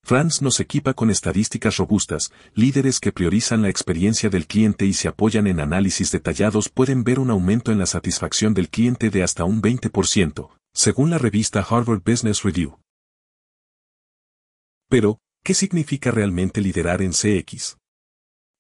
Franz 0.04 0.42
nos 0.42 0.60
equipa 0.60 0.92
con 0.92 1.10
estadísticas 1.10 1.78
robustas, 1.78 2.30
líderes 2.54 3.00
que 3.00 3.10
priorizan 3.10 3.62
la 3.62 3.70
experiencia 3.70 4.28
del 4.28 4.46
cliente 4.46 4.84
y 4.84 4.92
se 4.92 5.08
apoyan 5.08 5.46
en 5.46 5.60
análisis 5.60 6.10
detallados 6.10 6.68
pueden 6.68 7.04
ver 7.04 7.18
un 7.18 7.30
aumento 7.30 7.72
en 7.72 7.78
la 7.78 7.86
satisfacción 7.86 8.52
del 8.52 8.68
cliente 8.68 9.08
de 9.08 9.22
hasta 9.22 9.44
un 9.44 9.62
20%, 9.62 10.50
según 10.74 11.08
la 11.08 11.16
revista 11.16 11.66
Harvard 11.66 12.02
Business 12.04 12.42
Review. 12.42 12.78
Pero, 14.90 15.20
¿qué 15.42 15.54
significa 15.54 16.10
realmente 16.10 16.60
liderar 16.60 17.00
en 17.00 17.12
CX? 17.12 17.78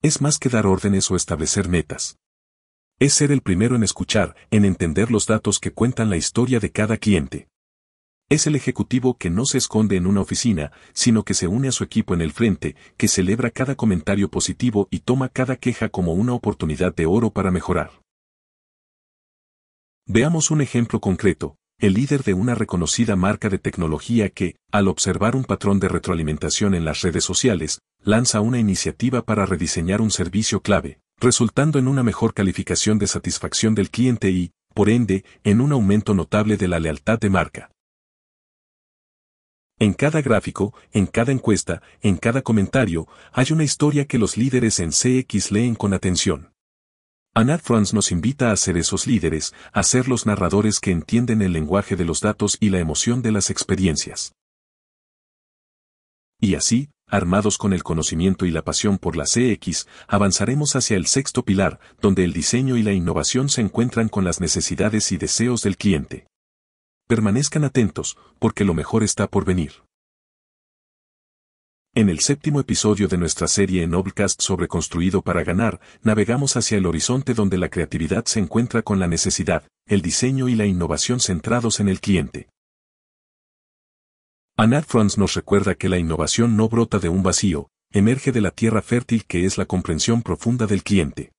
Es 0.02 0.22
más 0.22 0.38
que 0.38 0.48
dar 0.48 0.66
órdenes 0.66 1.10
o 1.10 1.16
establecer 1.16 1.68
metas. 1.68 2.16
Es 2.98 3.12
ser 3.12 3.30
el 3.30 3.42
primero 3.42 3.76
en 3.76 3.82
escuchar, 3.82 4.34
en 4.50 4.64
entender 4.64 5.10
los 5.10 5.26
datos 5.26 5.58
que 5.58 5.72
cuentan 5.74 6.08
la 6.08 6.16
historia 6.16 6.58
de 6.58 6.72
cada 6.72 6.96
cliente. 6.96 7.48
Es 8.30 8.46
el 8.46 8.56
ejecutivo 8.56 9.18
que 9.18 9.28
no 9.28 9.44
se 9.44 9.58
esconde 9.58 9.96
en 9.96 10.06
una 10.06 10.22
oficina, 10.22 10.72
sino 10.94 11.24
que 11.24 11.34
se 11.34 11.46
une 11.46 11.68
a 11.68 11.72
su 11.72 11.84
equipo 11.84 12.14
en 12.14 12.22
el 12.22 12.32
frente, 12.32 12.74
que 12.96 13.06
celebra 13.06 13.50
cada 13.50 13.74
comentario 13.74 14.30
positivo 14.30 14.88
y 14.90 15.00
toma 15.00 15.28
cada 15.28 15.56
queja 15.56 15.90
como 15.90 16.14
una 16.14 16.32
oportunidad 16.32 16.94
de 16.94 17.04
oro 17.04 17.30
para 17.30 17.50
mejorar. 17.50 17.90
Veamos 20.06 20.50
un 20.50 20.62
ejemplo 20.62 21.00
concreto, 21.00 21.56
el 21.78 21.94
líder 21.94 22.22
de 22.22 22.32
una 22.32 22.54
reconocida 22.54 23.14
marca 23.14 23.50
de 23.50 23.58
tecnología 23.58 24.30
que, 24.30 24.56
al 24.72 24.88
observar 24.88 25.36
un 25.36 25.44
patrón 25.44 25.78
de 25.78 25.88
retroalimentación 25.88 26.74
en 26.74 26.86
las 26.86 27.02
redes 27.02 27.24
sociales, 27.24 27.80
lanza 28.02 28.40
una 28.40 28.58
iniciativa 28.58 29.22
para 29.22 29.44
rediseñar 29.44 30.00
un 30.00 30.10
servicio 30.10 30.60
clave, 30.60 30.98
resultando 31.20 31.78
en 31.78 31.88
una 31.88 32.02
mejor 32.02 32.32
calificación 32.32 32.98
de 32.98 33.06
satisfacción 33.06 33.74
del 33.74 33.90
cliente 33.90 34.30
y, 34.30 34.52
por 34.72 34.88
ende, 34.88 35.24
en 35.42 35.60
un 35.60 35.72
aumento 35.72 36.14
notable 36.14 36.56
de 36.56 36.68
la 36.68 36.80
lealtad 36.80 37.18
de 37.18 37.30
marca. 37.30 37.73
En 39.78 39.92
cada 39.92 40.22
gráfico, 40.22 40.72
en 40.92 41.06
cada 41.06 41.32
encuesta, 41.32 41.82
en 42.00 42.16
cada 42.16 42.42
comentario, 42.42 43.08
hay 43.32 43.46
una 43.50 43.64
historia 43.64 44.04
que 44.06 44.18
los 44.18 44.36
líderes 44.36 44.78
en 44.78 44.90
CX 44.90 45.50
leen 45.50 45.74
con 45.74 45.92
atención. 45.92 46.52
Anat 47.34 47.62
Franz 47.62 47.92
nos 47.92 48.12
invita 48.12 48.52
a 48.52 48.56
ser 48.56 48.76
esos 48.76 49.08
líderes, 49.08 49.52
a 49.72 49.82
ser 49.82 50.06
los 50.06 50.24
narradores 50.24 50.78
que 50.78 50.92
entienden 50.92 51.42
el 51.42 51.52
lenguaje 51.52 51.96
de 51.96 52.04
los 52.04 52.20
datos 52.20 52.56
y 52.60 52.70
la 52.70 52.78
emoción 52.78 53.22
de 53.22 53.32
las 53.32 53.50
experiencias. 53.50 54.34
Y 56.40 56.54
así, 56.54 56.90
armados 57.08 57.58
con 57.58 57.72
el 57.72 57.82
conocimiento 57.82 58.46
y 58.46 58.52
la 58.52 58.62
pasión 58.62 58.98
por 58.98 59.16
la 59.16 59.24
CX, 59.24 59.88
avanzaremos 60.06 60.76
hacia 60.76 60.96
el 60.96 61.06
sexto 61.06 61.44
pilar, 61.44 61.80
donde 62.00 62.22
el 62.22 62.32
diseño 62.32 62.76
y 62.76 62.84
la 62.84 62.92
innovación 62.92 63.48
se 63.48 63.62
encuentran 63.62 64.08
con 64.08 64.22
las 64.22 64.40
necesidades 64.40 65.10
y 65.10 65.16
deseos 65.16 65.62
del 65.62 65.76
cliente. 65.76 66.28
Permanezcan 67.14 67.62
atentos, 67.62 68.18
porque 68.40 68.64
lo 68.64 68.74
mejor 68.74 69.04
está 69.04 69.28
por 69.28 69.44
venir. 69.44 69.84
En 71.94 72.08
el 72.08 72.18
séptimo 72.18 72.58
episodio 72.58 73.06
de 73.06 73.16
nuestra 73.16 73.46
serie 73.46 73.84
en 73.84 73.90
Noblecast 73.90 74.42
sobre 74.42 74.66
Construido 74.66 75.22
para 75.22 75.44
Ganar, 75.44 75.80
navegamos 76.02 76.56
hacia 76.56 76.76
el 76.76 76.86
horizonte 76.86 77.32
donde 77.32 77.56
la 77.56 77.68
creatividad 77.68 78.24
se 78.24 78.40
encuentra 78.40 78.82
con 78.82 78.98
la 78.98 79.06
necesidad, 79.06 79.62
el 79.86 80.02
diseño 80.02 80.48
y 80.48 80.56
la 80.56 80.66
innovación 80.66 81.20
centrados 81.20 81.78
en 81.78 81.88
el 81.88 82.00
cliente. 82.00 82.48
Anat 84.56 84.84
Franz 84.84 85.16
nos 85.16 85.34
recuerda 85.34 85.76
que 85.76 85.88
la 85.88 85.98
innovación 85.98 86.56
no 86.56 86.68
brota 86.68 86.98
de 86.98 87.10
un 87.10 87.22
vacío, 87.22 87.68
emerge 87.92 88.32
de 88.32 88.40
la 88.40 88.50
tierra 88.50 88.82
fértil 88.82 89.24
que 89.24 89.44
es 89.44 89.56
la 89.56 89.66
comprensión 89.66 90.20
profunda 90.20 90.66
del 90.66 90.82
cliente 90.82 91.33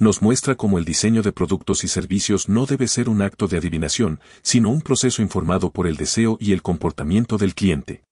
nos 0.00 0.22
muestra 0.22 0.54
cómo 0.56 0.78
el 0.78 0.86
diseño 0.86 1.22
de 1.22 1.30
productos 1.30 1.84
y 1.84 1.88
servicios 1.88 2.48
no 2.48 2.64
debe 2.64 2.88
ser 2.88 3.10
un 3.10 3.20
acto 3.20 3.46
de 3.48 3.58
adivinación, 3.58 4.18
sino 4.42 4.70
un 4.70 4.80
proceso 4.80 5.20
informado 5.20 5.70
por 5.70 5.86
el 5.86 5.96
deseo 5.96 6.38
y 6.40 6.52
el 6.52 6.62
comportamiento 6.62 7.36
del 7.36 7.54
cliente. 7.54 8.02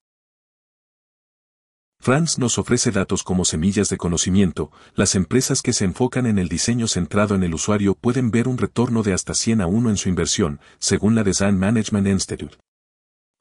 Franz 1.99 2.37
nos 2.37 2.59
ofrece 2.59 2.91
datos 2.91 3.23
como 3.23 3.43
semillas 3.43 3.89
de 3.89 3.97
conocimiento, 3.97 4.71
las 4.93 5.15
empresas 5.15 5.61
que 5.63 5.73
se 5.73 5.83
enfocan 5.83 6.27
en 6.27 6.37
el 6.37 6.47
diseño 6.47 6.87
centrado 6.87 7.33
en 7.33 7.43
el 7.43 7.55
usuario 7.55 7.95
pueden 7.95 8.29
ver 8.29 8.47
un 8.47 8.59
retorno 8.59 9.01
de 9.01 9.13
hasta 9.13 9.33
100 9.33 9.61
a 9.61 9.67
1 9.67 9.89
en 9.89 9.97
su 9.97 10.09
inversión, 10.09 10.61
según 10.77 11.15
la 11.15 11.23
Design 11.23 11.57
Management 11.57 12.07
Institute. 12.07 12.55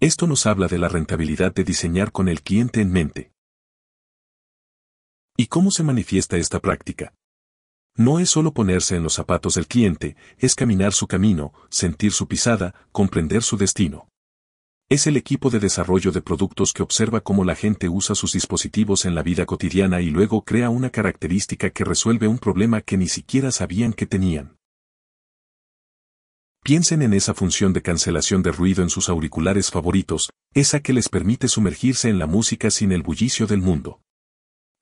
Esto 0.01 0.27
nos 0.27 0.47
habla 0.47 0.69
de 0.69 0.79
la 0.79 0.89
rentabilidad 0.89 1.55
de 1.55 1.65
diseñar 1.65 2.13
con 2.13 2.29
el 2.29 2.43
cliente 2.43 2.81
en 2.81 2.91
mente. 2.91 3.31
¿Y 5.37 5.49
cómo 5.49 5.71
se 5.71 5.83
manifiesta 5.83 6.37
esta 6.39 6.61
práctica? 6.61 7.13
No 7.99 8.21
es 8.21 8.31
solo 8.31 8.55
ponerse 8.55 8.95
en 8.95 9.03
los 9.03 9.15
zapatos 9.15 9.55
del 9.55 9.67
cliente, 9.67 10.15
es 10.39 10.55
caminar 10.55 10.93
su 10.93 11.09
camino, 11.09 11.53
sentir 11.69 12.13
su 12.13 12.29
pisada, 12.29 12.73
comprender 12.93 13.43
su 13.43 13.57
destino. 13.57 14.09
Es 14.89 15.09
el 15.09 15.17
equipo 15.17 15.51
de 15.51 15.59
desarrollo 15.59 16.13
de 16.13 16.23
productos 16.23 16.73
que 16.73 16.85
observa 16.85 17.23
cómo 17.23 17.45
la 17.45 17.57
gente 17.57 17.89
usa 17.89 18.15
sus 18.15 18.35
dispositivos 18.35 19.05
en 19.05 19.17
la 19.17 19.25
vida 19.25 19.47
cotidiana 19.47 20.01
y 20.01 20.11
luego 20.11 20.45
crea 20.45 20.71
una 20.71 20.91
característica 20.91 21.71
que 21.71 21.83
resuelve 21.83 22.29
un 22.29 22.39
problema 22.39 22.83
que 22.83 22.97
ni 22.97 23.09
siquiera 23.09 23.51
sabían 23.51 23.93
que 23.93 24.07
tenían. 24.07 24.57
Piensen 26.63 27.03
en 27.03 27.15
esa 27.15 27.35
función 27.35 27.73
de 27.73 27.83
cancelación 27.83 28.45
de 28.45 28.53
ruido 28.53 28.85
en 28.85 28.91
sus 28.91 29.09
auriculares 29.09 29.73
favoritos, 29.73 30.31
esa 30.55 30.79
que 30.79 30.93
les 30.93 31.09
permite 31.09 31.49
sumergirse 31.49 32.09
en 32.09 32.21
la 32.21 32.29
música 32.29 32.71
sin 32.71 32.93
el 32.93 33.03
bullicio 33.03 33.49
del 33.49 33.61
mundo. 33.61 34.03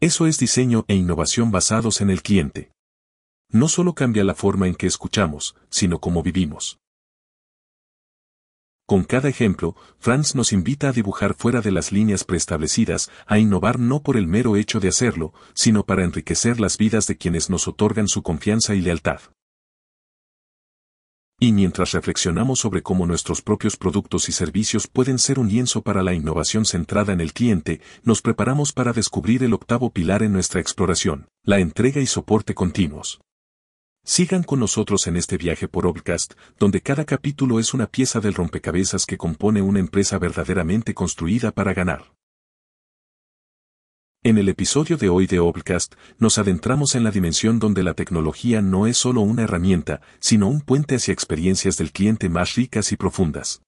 Eso 0.01 0.27
es 0.27 0.39
diseño 0.39 0.85
e 0.87 0.95
innovación 0.95 1.51
basados 1.51 2.03
en 2.03 2.11
el 2.11 2.21
cliente 2.21 2.76
no 3.59 3.69
solo 3.69 3.95
cambia 3.95 4.25
la 4.25 4.35
forma 4.35 4.67
en 4.67 4.75
que 4.75 4.87
escuchamos, 4.87 5.57
sino 5.71 6.01
cómo 6.01 6.23
vivimos. 6.23 6.79
Con 8.87 9.03
cada 9.03 9.29
ejemplo, 9.29 9.75
Franz 9.99 10.37
nos 10.37 10.53
invita 10.53 10.89
a 10.89 10.93
dibujar 10.93 11.35
fuera 11.35 11.61
de 11.61 11.73
las 11.73 11.91
líneas 11.91 12.23
preestablecidas, 12.23 13.11
a 13.27 13.39
innovar 13.41 13.81
no 13.81 14.01
por 14.01 14.17
el 14.17 14.29
mero 14.29 14.55
hecho 14.55 14.79
de 14.79 14.89
hacerlo, 14.89 15.35
sino 15.55 15.85
para 15.85 16.05
enriquecer 16.05 16.61
las 16.61 16.79
vidas 16.79 17.09
de 17.09 17.17
quienes 17.17 17.51
nos 17.51 17.67
otorgan 17.67 18.07
su 18.07 18.23
confianza 18.23 18.77
y 18.77 18.81
lealtad. 18.81 19.21
Y 21.41 21.53
mientras 21.53 21.93
reflexionamos 21.93 22.61
sobre 22.61 22.83
cómo 22.83 23.07
nuestros 23.07 23.43
propios 23.43 23.77
productos 23.77 24.29
y 24.29 24.33
servicios 24.33 24.87
pueden 24.87 25.19
ser 25.19 25.41
un 25.41 25.49
lienzo 25.49 25.83
para 25.83 26.05
la 26.05 26.15
innovación 26.15 26.65
centrada 26.65 27.13
en 27.13 27.21
el 27.21 27.33
cliente, 27.33 27.81
nos 28.05 28.23
preparamos 28.23 28.73
para 28.73 28.93
descubrir 28.93 29.43
el 29.43 29.53
octavo 29.53 29.91
pilar 29.91 30.23
en 30.23 30.33
nuestra 30.33 30.61
exploración, 30.61 31.27
la 31.43 31.59
entrega 31.59 32.01
y 32.01 32.07
soporte 32.07 32.55
continuos. 32.55 33.21
Sigan 34.09 34.45
con 34.45 34.61
nosotros 34.61 35.09
en 35.09 35.17
este 35.17 35.37
viaje 35.37 35.67
por 35.67 35.85
Obcast, 35.85 36.35
donde 36.61 36.81
cada 36.81 37.05
capítulo 37.05 37.59
es 37.59 37.75
una 37.75 37.89
pieza 37.89 38.21
del 38.21 38.35
rompecabezas 38.35 39.05
que 39.05 39.19
compone 39.19 39.63
una 39.63 39.81
empresa 39.81 40.17
verdaderamente 40.21 40.95
construida 40.95 41.51
para 41.51 41.75
ganar. 41.75 42.13
En 44.23 44.39
el 44.39 44.49
episodio 44.49 44.97
de 44.97 45.09
hoy 45.09 45.27
de 45.27 45.41
Obcast, 45.41 45.97
nos 46.19 46.39
adentramos 46.39 46.95
en 46.95 47.03
la 47.03 47.11
dimensión 47.11 47.59
donde 47.59 47.83
la 47.83 47.95
tecnología 47.95 48.63
no 48.63 48.87
es 48.87 48.97
solo 48.97 49.23
una 49.23 49.43
herramienta, 49.43 50.01
sino 50.21 50.47
un 50.47 50.61
puente 50.61 50.95
hacia 50.95 51.13
experiencias 51.13 51.77
del 51.77 51.91
cliente 51.91 52.29
más 52.29 52.55
ricas 52.55 52.93
y 52.93 52.97
profundas. 52.97 53.63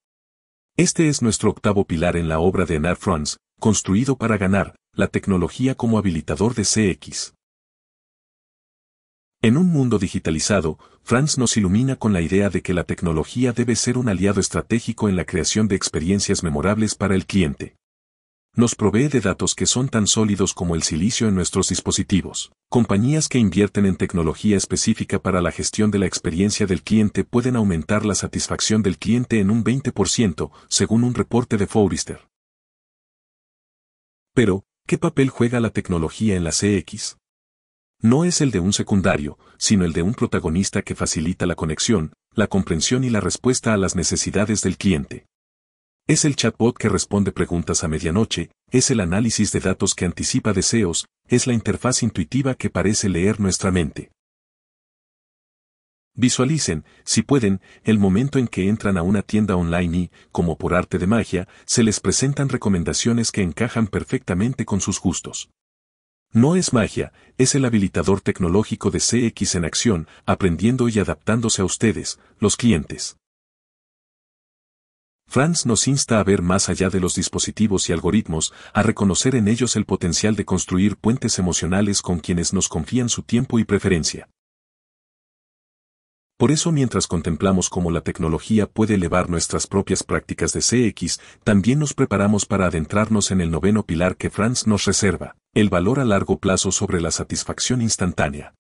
Este 0.76 1.09
es 1.09 1.21
nuestro 1.21 1.50
octavo 1.50 1.85
pilar 1.85 2.16
en 2.16 2.28
la 2.28 2.38
obra 2.38 2.64
de 2.64 2.76
Anar 2.76 2.97
Franz, 2.97 3.38
construido 3.59 4.16
para 4.16 4.38
ganar, 4.38 4.76
la 4.95 5.09
tecnología 5.09 5.75
como 5.75 5.99
habilitador 5.99 6.54
de 6.54 6.62
CX. 6.62 7.35
En 9.40 9.57
un 9.57 9.66
mundo 9.66 10.00
digitalizado, 10.00 10.80
Franz 11.04 11.38
nos 11.38 11.57
ilumina 11.57 11.95
con 11.95 12.12
la 12.12 12.21
idea 12.21 12.50
de 12.50 12.61
que 12.61 12.75
la 12.75 12.83
tecnología 12.83 13.52
debe 13.52 13.76
ser 13.76 13.97
un 13.97 14.09
aliado 14.09 14.40
estratégico 14.40 15.09
en 15.09 15.14
la 15.14 15.25
creación 15.25 15.68
de 15.68 15.76
experiencias 15.76 16.42
memorables 16.42 16.97
para 16.97 17.14
el 17.14 17.25
cliente. 17.25 17.76
Nos 18.57 18.75
provee 18.75 19.07
de 19.07 19.21
datos 19.21 19.54
que 19.54 19.66
son 19.66 19.88
tan 19.88 20.09
sólidos 20.09 20.54
como 20.54 20.75
el 20.75 20.83
silicio 20.83 21.28
en 21.28 21.37
nuestros 21.37 21.68
dispositivos. 21.68 22.50
Compañías 22.68 23.28
que 23.28 23.38
invierten 23.38 23.87
en 23.87 23.95
tecnología 23.95 24.57
específica 24.57 25.21
para 25.21 25.40
la 25.40 25.52
gestión 25.52 25.92
de 25.92 26.00
la 26.00 26.07
experiencia 26.07 26.66
del 26.66 26.83
cliente 26.83 27.23
pueden 27.23 27.54
aumentar 27.54 28.04
la 28.04 28.16
satisfacción 28.16 28.83
del 28.83 28.99
cliente 28.99 29.38
en 29.38 29.50
un 29.50 29.62
20%, 29.62 30.50
según 30.68 31.04
un 31.04 31.14
reporte 31.14 31.57
de 31.57 31.68
Forrester. 31.68 32.28
Pero, 34.35 34.64
¿qué 34.88 34.99
papel 34.99 35.30
juega 35.30 35.61
la 35.61 35.71
tecnología 35.71 36.35
en 36.35 36.42
la 36.42 36.50
CX? 36.50 37.17
No 38.00 38.25
es 38.25 38.40
el 38.40 38.50
de 38.50 38.61
un 38.61 38.73
secundario, 38.73 39.38
sino 39.57 39.85
el 39.85 39.93
de 39.93 40.02
un 40.02 40.14
protagonista 40.14 40.83
que 40.83 40.95
facilita 40.95 41.47
la 41.47 41.57
conexión, 41.57 42.12
la 42.33 42.47
comprensión 42.47 43.02
y 43.05 43.11
la 43.11 43.21
respuesta 43.21 43.75
a 43.75 43.76
las 43.76 43.97
necesidades 43.97 44.62
del 44.62 44.76
cliente. 44.76 45.26
Es 46.07 46.25
el 46.25 46.37
chatbot 46.37 46.78
que 46.78 46.88
responde 46.88 47.33
preguntas 47.33 47.85
a 47.85 47.88
medianoche, 47.88 48.50
es 48.71 48.90
el 48.90 49.00
análisis 49.00 49.52
de 49.52 49.61
datos 49.61 49.95
que 49.95 50.05
anticipa 50.05 50.52
deseos, 50.52 51.07
es 51.26 51.47
la 51.47 51.52
interfaz 51.52 52.02
intuitiva 52.02 52.55
que 52.55 52.71
parece 52.71 53.09
leer 53.09 53.40
nuestra 53.40 53.71
mente. 53.71 54.11
Visualicen, 56.14 56.85
si 57.05 57.23
pueden, 57.23 57.61
el 57.85 57.99
momento 57.99 58.38
en 58.38 58.49
que 58.49 58.69
entran 58.69 58.97
a 58.97 59.02
una 59.02 59.23
tienda 59.23 59.57
online 59.57 59.97
y, 59.97 60.11
como 60.33 60.57
por 60.57 60.75
arte 60.75 60.99
de 60.99 61.07
magia, 61.07 61.47
se 61.64 61.83
les 61.83 62.00
presentan 62.00 62.49
recomendaciones 62.49 63.31
que 63.31 63.43
encajan 63.43 63.87
perfectamente 63.87 64.64
con 64.64 64.81
sus 64.81 65.00
gustos. 65.00 65.50
No 66.32 66.56
es 66.56 66.73
magia, 66.75 67.12
es 67.38 67.54
el 67.54 67.64
habilitador 67.64 68.20
tecnológico 68.20 68.90
de 68.90 68.99
CX 68.99 69.54
en 69.54 69.64
acción, 69.64 70.08
aprendiendo 70.26 70.88
y 70.88 70.99
adaptándose 70.99 71.62
a 71.62 71.64
ustedes, 71.64 72.18
los 72.38 72.56
clientes. 72.56 73.16
Franz 75.26 75.66
nos 75.66 75.88
insta 75.88 76.20
a 76.20 76.25
ver 76.25 76.40
más 76.40 76.68
allá 76.68 76.90
de 76.90 77.00
los 77.00 77.14
dispositivos 77.14 77.88
y 77.88 77.92
algoritmos, 77.92 78.52
a 78.73 78.82
reconocer 78.82 79.35
en 79.35 79.49
ellos 79.49 79.76
el 79.76 79.85
potencial 79.85 80.37
de 80.37 80.44
construir 80.44 80.97
puentes 80.97 81.38
emocionales 81.38 82.02
con 82.02 82.18
quienes 82.18 82.52
nos 82.52 82.68
confían 82.68 83.08
su 83.08 83.23
tiempo 83.23 83.58
y 83.58 83.64
preferencia. 83.64 84.28
Por 86.38 86.52
eso 86.52 86.71
mientras 86.71 87.09
contemplamos 87.09 87.68
cómo 87.68 87.90
la 87.90 88.00
tecnología 88.00 88.68
puede 88.68 88.95
elevar 88.95 89.28
nuestras 89.28 89.66
propias 89.66 90.04
prácticas 90.04 90.52
de 90.52 90.61
CX, 90.61 91.18
también 91.42 91.80
nos 91.80 91.95
preparamos 91.95 92.47
para 92.47 92.66
adentrarnos 92.66 93.33
en 93.33 93.40
el 93.40 93.50
noveno 93.50 93.85
pilar 93.85 94.16
que 94.16 94.30
Franz 94.30 94.64
nos 94.64 94.85
reserva, 94.85 95.35
el 95.52 95.68
valor 95.68 95.99
a 95.99 96.04
largo 96.04 96.38
plazo 96.38 96.71
sobre 96.71 97.00
la 97.00 97.11
satisfacción 97.11 97.83
instantánea. 97.83 98.54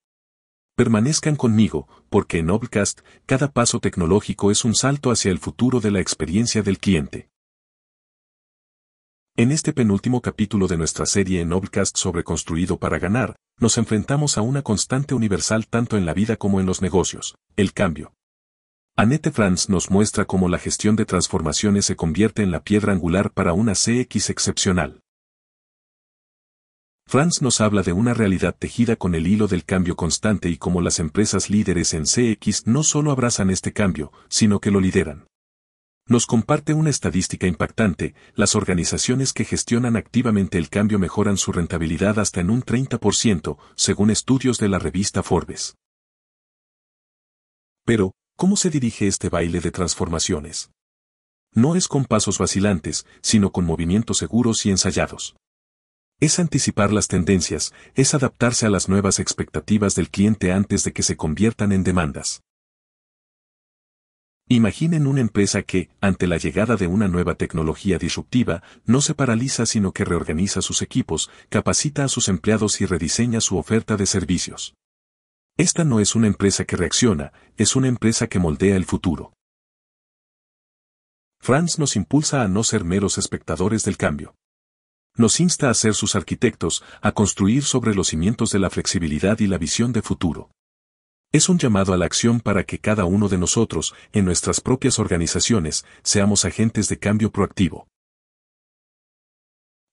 Permanezcan 0.76 1.36
conmigo, 1.36 1.86
porque 2.10 2.38
en 2.38 2.50
Obcast, 2.50 3.02
cada 3.26 3.52
paso 3.52 3.78
tecnológico 3.78 4.50
es 4.50 4.64
un 4.64 4.74
salto 4.74 5.12
hacia 5.12 5.30
el 5.30 5.38
futuro 5.38 5.78
de 5.78 5.92
la 5.92 6.00
experiencia 6.00 6.62
del 6.62 6.78
cliente. 6.78 7.28
En 9.40 9.52
este 9.52 9.72
penúltimo 9.72 10.20
capítulo 10.20 10.66
de 10.66 10.76
nuestra 10.76 11.06
serie 11.06 11.40
en 11.40 11.52
Obcast 11.52 11.96
sobre 11.96 12.24
Construido 12.24 12.76
para 12.76 12.98
Ganar, 12.98 13.36
nos 13.60 13.78
enfrentamos 13.78 14.36
a 14.36 14.42
una 14.42 14.62
constante 14.62 15.14
universal 15.14 15.68
tanto 15.68 15.96
en 15.96 16.06
la 16.06 16.12
vida 16.12 16.34
como 16.34 16.58
en 16.58 16.66
los 16.66 16.82
negocios, 16.82 17.36
el 17.54 17.72
cambio. 17.72 18.12
Annette 18.96 19.30
Franz 19.30 19.68
nos 19.68 19.92
muestra 19.92 20.24
cómo 20.24 20.48
la 20.48 20.58
gestión 20.58 20.96
de 20.96 21.04
transformaciones 21.04 21.84
se 21.84 21.94
convierte 21.94 22.42
en 22.42 22.50
la 22.50 22.64
piedra 22.64 22.92
angular 22.92 23.30
para 23.30 23.52
una 23.52 23.74
CX 23.74 24.28
excepcional. 24.30 25.02
Franz 27.06 27.40
nos 27.40 27.60
habla 27.60 27.84
de 27.84 27.92
una 27.92 28.14
realidad 28.14 28.56
tejida 28.58 28.96
con 28.96 29.14
el 29.14 29.28
hilo 29.28 29.46
del 29.46 29.64
cambio 29.64 29.94
constante 29.94 30.48
y 30.48 30.56
cómo 30.56 30.80
las 30.80 30.98
empresas 30.98 31.48
líderes 31.48 31.94
en 31.94 32.06
CX 32.06 32.66
no 32.66 32.82
solo 32.82 33.12
abrazan 33.12 33.50
este 33.50 33.72
cambio, 33.72 34.10
sino 34.28 34.58
que 34.58 34.72
lo 34.72 34.80
lideran. 34.80 35.27
Nos 36.08 36.24
comparte 36.24 36.72
una 36.72 36.88
estadística 36.88 37.46
impactante, 37.46 38.14
las 38.34 38.54
organizaciones 38.54 39.34
que 39.34 39.44
gestionan 39.44 39.94
activamente 39.94 40.56
el 40.56 40.70
cambio 40.70 40.98
mejoran 40.98 41.36
su 41.36 41.52
rentabilidad 41.52 42.18
hasta 42.18 42.40
en 42.40 42.48
un 42.48 42.62
30%, 42.62 43.58
según 43.76 44.10
estudios 44.10 44.56
de 44.56 44.70
la 44.70 44.78
revista 44.78 45.22
Forbes. 45.22 45.76
Pero, 47.84 48.12
¿cómo 48.36 48.56
se 48.56 48.70
dirige 48.70 49.06
este 49.06 49.28
baile 49.28 49.60
de 49.60 49.70
transformaciones? 49.70 50.70
No 51.52 51.76
es 51.76 51.88
con 51.88 52.06
pasos 52.06 52.38
vacilantes, 52.38 53.04
sino 53.20 53.52
con 53.52 53.66
movimientos 53.66 54.16
seguros 54.16 54.64
y 54.64 54.70
ensayados. 54.70 55.36
Es 56.20 56.38
anticipar 56.38 56.90
las 56.90 57.08
tendencias, 57.08 57.74
es 57.94 58.14
adaptarse 58.14 58.64
a 58.64 58.70
las 58.70 58.88
nuevas 58.88 59.18
expectativas 59.18 59.94
del 59.94 60.08
cliente 60.08 60.52
antes 60.52 60.84
de 60.84 60.92
que 60.94 61.02
se 61.02 61.18
conviertan 61.18 61.70
en 61.72 61.84
demandas. 61.84 62.40
Imaginen 64.50 65.06
una 65.06 65.20
empresa 65.20 65.62
que, 65.62 65.90
ante 66.00 66.26
la 66.26 66.38
llegada 66.38 66.76
de 66.76 66.86
una 66.86 67.06
nueva 67.06 67.34
tecnología 67.34 67.98
disruptiva, 67.98 68.62
no 68.86 69.02
se 69.02 69.14
paraliza 69.14 69.66
sino 69.66 69.92
que 69.92 70.06
reorganiza 70.06 70.62
sus 70.62 70.80
equipos, 70.80 71.30
capacita 71.50 72.04
a 72.04 72.08
sus 72.08 72.28
empleados 72.28 72.80
y 72.80 72.86
rediseña 72.86 73.42
su 73.42 73.58
oferta 73.58 73.96
de 73.96 74.06
servicios. 74.06 74.74
Esta 75.58 75.84
no 75.84 76.00
es 76.00 76.14
una 76.14 76.28
empresa 76.28 76.64
que 76.64 76.76
reacciona, 76.76 77.32
es 77.56 77.76
una 77.76 77.88
empresa 77.88 78.26
que 78.26 78.38
moldea 78.38 78.76
el 78.76 78.86
futuro. 78.86 79.34
Franz 81.40 81.78
nos 81.78 81.94
impulsa 81.94 82.42
a 82.42 82.48
no 82.48 82.64
ser 82.64 82.84
meros 82.84 83.18
espectadores 83.18 83.84
del 83.84 83.96
cambio 83.96 84.34
nos 85.18 85.40
insta 85.40 85.68
a 85.68 85.74
ser 85.74 85.94
sus 85.94 86.14
arquitectos, 86.14 86.84
a 87.02 87.12
construir 87.12 87.64
sobre 87.64 87.94
los 87.94 88.08
cimientos 88.08 88.50
de 88.52 88.60
la 88.60 88.70
flexibilidad 88.70 89.38
y 89.40 89.48
la 89.48 89.58
visión 89.58 89.92
de 89.92 90.00
futuro. 90.00 90.50
Es 91.30 91.50
un 91.50 91.58
llamado 91.58 91.92
a 91.92 91.98
la 91.98 92.06
acción 92.06 92.40
para 92.40 92.64
que 92.64 92.78
cada 92.78 93.04
uno 93.04 93.28
de 93.28 93.36
nosotros, 93.36 93.94
en 94.12 94.24
nuestras 94.24 94.62
propias 94.62 94.98
organizaciones, 94.98 95.84
seamos 96.02 96.46
agentes 96.46 96.88
de 96.88 96.98
cambio 96.98 97.30
proactivo. 97.30 97.86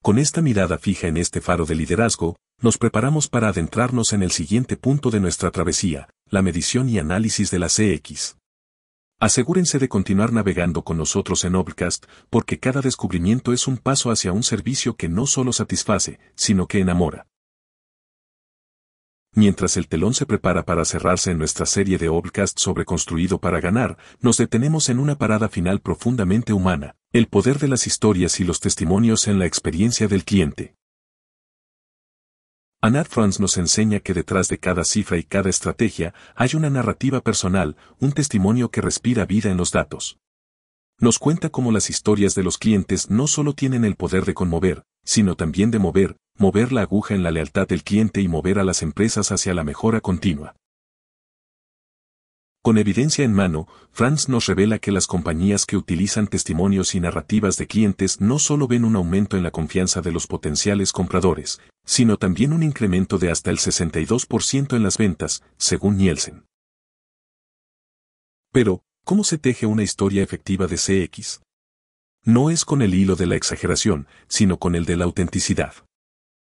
Con 0.02 0.18
esta 0.18 0.42
mirada 0.42 0.78
fija 0.78 1.08
en 1.08 1.18
este 1.18 1.42
faro 1.42 1.66
de 1.66 1.76
liderazgo, 1.76 2.38
nos 2.62 2.78
preparamos 2.78 3.28
para 3.28 3.50
adentrarnos 3.50 4.14
en 4.14 4.24
el 4.24 4.32
siguiente 4.32 4.78
punto 4.78 5.12
de 5.12 5.20
nuestra 5.20 5.52
travesía, 5.52 6.08
la 6.30 6.42
medición 6.42 6.88
y 6.88 7.00
análisis 7.00 7.52
de 7.52 7.60
la 7.60 7.68
CX. 7.68 8.38
Asegúrense 9.20 9.78
de 9.78 9.90
continuar 9.90 10.32
navegando 10.32 10.84
con 10.84 10.98
nosotros 10.98 11.44
en 11.44 11.56
Obcast, 11.56 12.06
porque 12.30 12.60
cada 12.60 12.80
descubrimiento 12.80 13.52
es 13.52 13.68
un 13.68 13.78
paso 13.78 14.10
hacia 14.10 14.32
un 14.32 14.44
servicio 14.44 14.96
que 14.96 15.10
no 15.10 15.28
solo 15.28 15.52
satisface, 15.52 16.18
sino 16.36 16.68
que 16.68 16.80
enamora. 16.80 17.28
Mientras 19.38 19.76
el 19.76 19.90
telón 19.90 20.14
se 20.14 20.26
prepara 20.26 20.64
para 20.64 20.86
cerrarse 20.86 21.32
en 21.32 21.38
nuestra 21.38 21.66
serie 21.66 21.98
de 21.98 22.08
Obcast 22.08 22.58
sobre 22.58 22.86
Construido 22.86 23.38
para 23.38 23.60
Ganar, 23.60 23.98
nos 24.22 24.38
detenemos 24.38 24.88
en 24.88 24.98
una 24.98 25.18
parada 25.18 25.50
final 25.50 25.82
profundamente 25.82 26.54
humana, 26.54 26.96
el 27.12 27.28
poder 27.28 27.60
de 27.60 27.68
las 27.68 27.86
historias 27.86 28.40
y 28.40 28.46
los 28.46 28.62
testimonios 28.62 29.28
en 29.28 29.38
la 29.38 29.46
experiencia 29.46 30.08
del 30.08 30.24
cliente. 30.24 30.78
Anat 32.82 33.08
Franz 33.10 33.42
nos 33.42 33.58
enseña 33.58 34.00
que 34.00 34.14
detrás 34.14 34.48
de 34.48 34.58
cada 34.58 34.86
cifra 34.86 35.18
y 35.18 35.24
cada 35.24 35.50
estrategia 35.50 36.14
hay 36.36 36.52
una 36.56 36.70
narrativa 36.70 37.20
personal, 37.20 37.76
un 38.00 38.14
testimonio 38.14 38.72
que 38.72 38.80
respira 38.80 39.26
vida 39.26 39.50
en 39.50 39.58
los 39.58 39.74
datos. 39.74 40.18
Nos 40.98 41.20
cuenta 41.20 41.50
cómo 41.50 41.74
las 41.74 41.90
historias 41.90 42.36
de 42.36 42.44
los 42.44 42.58
clientes 42.58 43.10
no 43.10 43.28
solo 43.28 43.54
tienen 43.54 43.84
el 43.84 43.98
poder 43.98 44.24
de 44.24 44.34
conmover, 44.34 44.84
sino 45.04 45.36
también 45.36 45.72
de 45.72 45.80
mover, 45.80 46.16
mover 46.38 46.72
la 46.72 46.82
aguja 46.82 47.16
en 47.16 47.24
la 47.24 47.32
lealtad 47.32 47.68
del 47.68 47.84
cliente 47.84 48.22
y 48.22 48.28
mover 48.28 48.60
a 48.60 48.64
las 48.64 48.82
empresas 48.82 49.32
hacia 49.32 49.54
la 49.54 49.64
mejora 49.64 50.02
continua. 50.02 50.56
Con 52.62 52.80
evidencia 52.80 53.24
en 53.24 53.32
mano, 53.32 53.68
Franz 53.92 54.28
nos 54.28 54.48
revela 54.48 54.80
que 54.80 54.92
las 54.92 55.06
compañías 55.06 55.68
que 55.68 55.78
utilizan 55.78 56.26
testimonios 56.26 56.96
y 56.96 57.00
narrativas 57.00 57.58
de 57.58 57.68
clientes 57.68 58.22
no 58.22 58.40
solo 58.40 58.68
ven 58.68 58.86
un 58.86 58.96
aumento 58.96 59.38
en 59.38 59.44
la 59.44 59.52
confianza 59.52 60.02
de 60.02 60.12
los 60.12 60.26
potenciales 60.26 60.92
compradores, 60.92 61.62
sino 61.86 62.18
también 62.18 62.54
un 62.54 62.64
incremento 62.64 63.20
de 63.20 63.30
hasta 63.30 63.52
el 63.52 63.60
62% 63.60 64.76
en 64.76 64.82
las 64.82 64.98
ventas, 64.98 65.44
según 65.58 65.98
Nielsen. 65.98 66.48
Pero, 68.52 68.82
¿cómo 69.04 69.24
se 69.24 69.38
teje 69.38 69.68
una 69.68 69.84
historia 69.84 70.24
efectiva 70.24 70.66
de 70.66 70.78
CX? 70.78 71.42
No 72.24 72.50
es 72.50 72.66
con 72.66 72.82
el 72.82 72.96
hilo 72.96 73.16
de 73.16 73.28
la 73.28 73.36
exageración, 73.36 74.08
sino 74.28 74.58
con 74.58 74.74
el 74.74 74.86
de 74.86 74.98
la 74.98 75.06
autenticidad. 75.06 75.76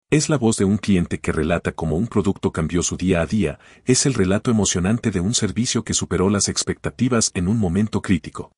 Es 0.10 0.30
la 0.30 0.38
voz 0.38 0.56
de 0.56 0.64
un 0.64 0.78
cliente 0.78 1.20
que 1.20 1.34
relata 1.34 1.74
cómo 1.74 1.98
un 1.98 2.08
producto 2.08 2.54
cambió 2.54 2.82
su 2.82 2.96
día 2.96 3.20
a 3.20 3.26
día, 3.26 3.60
es 3.84 4.06
el 4.06 4.14
relato 4.14 4.50
emocionante 4.50 5.12
de 5.12 5.20
un 5.20 5.34
servicio 5.34 5.84
que 5.84 5.94
superó 5.94 6.30
las 6.30 6.48
expectativas 6.48 7.30
en 7.34 7.50
un 7.50 7.58
momento 7.58 8.02
crítico. 8.02 8.54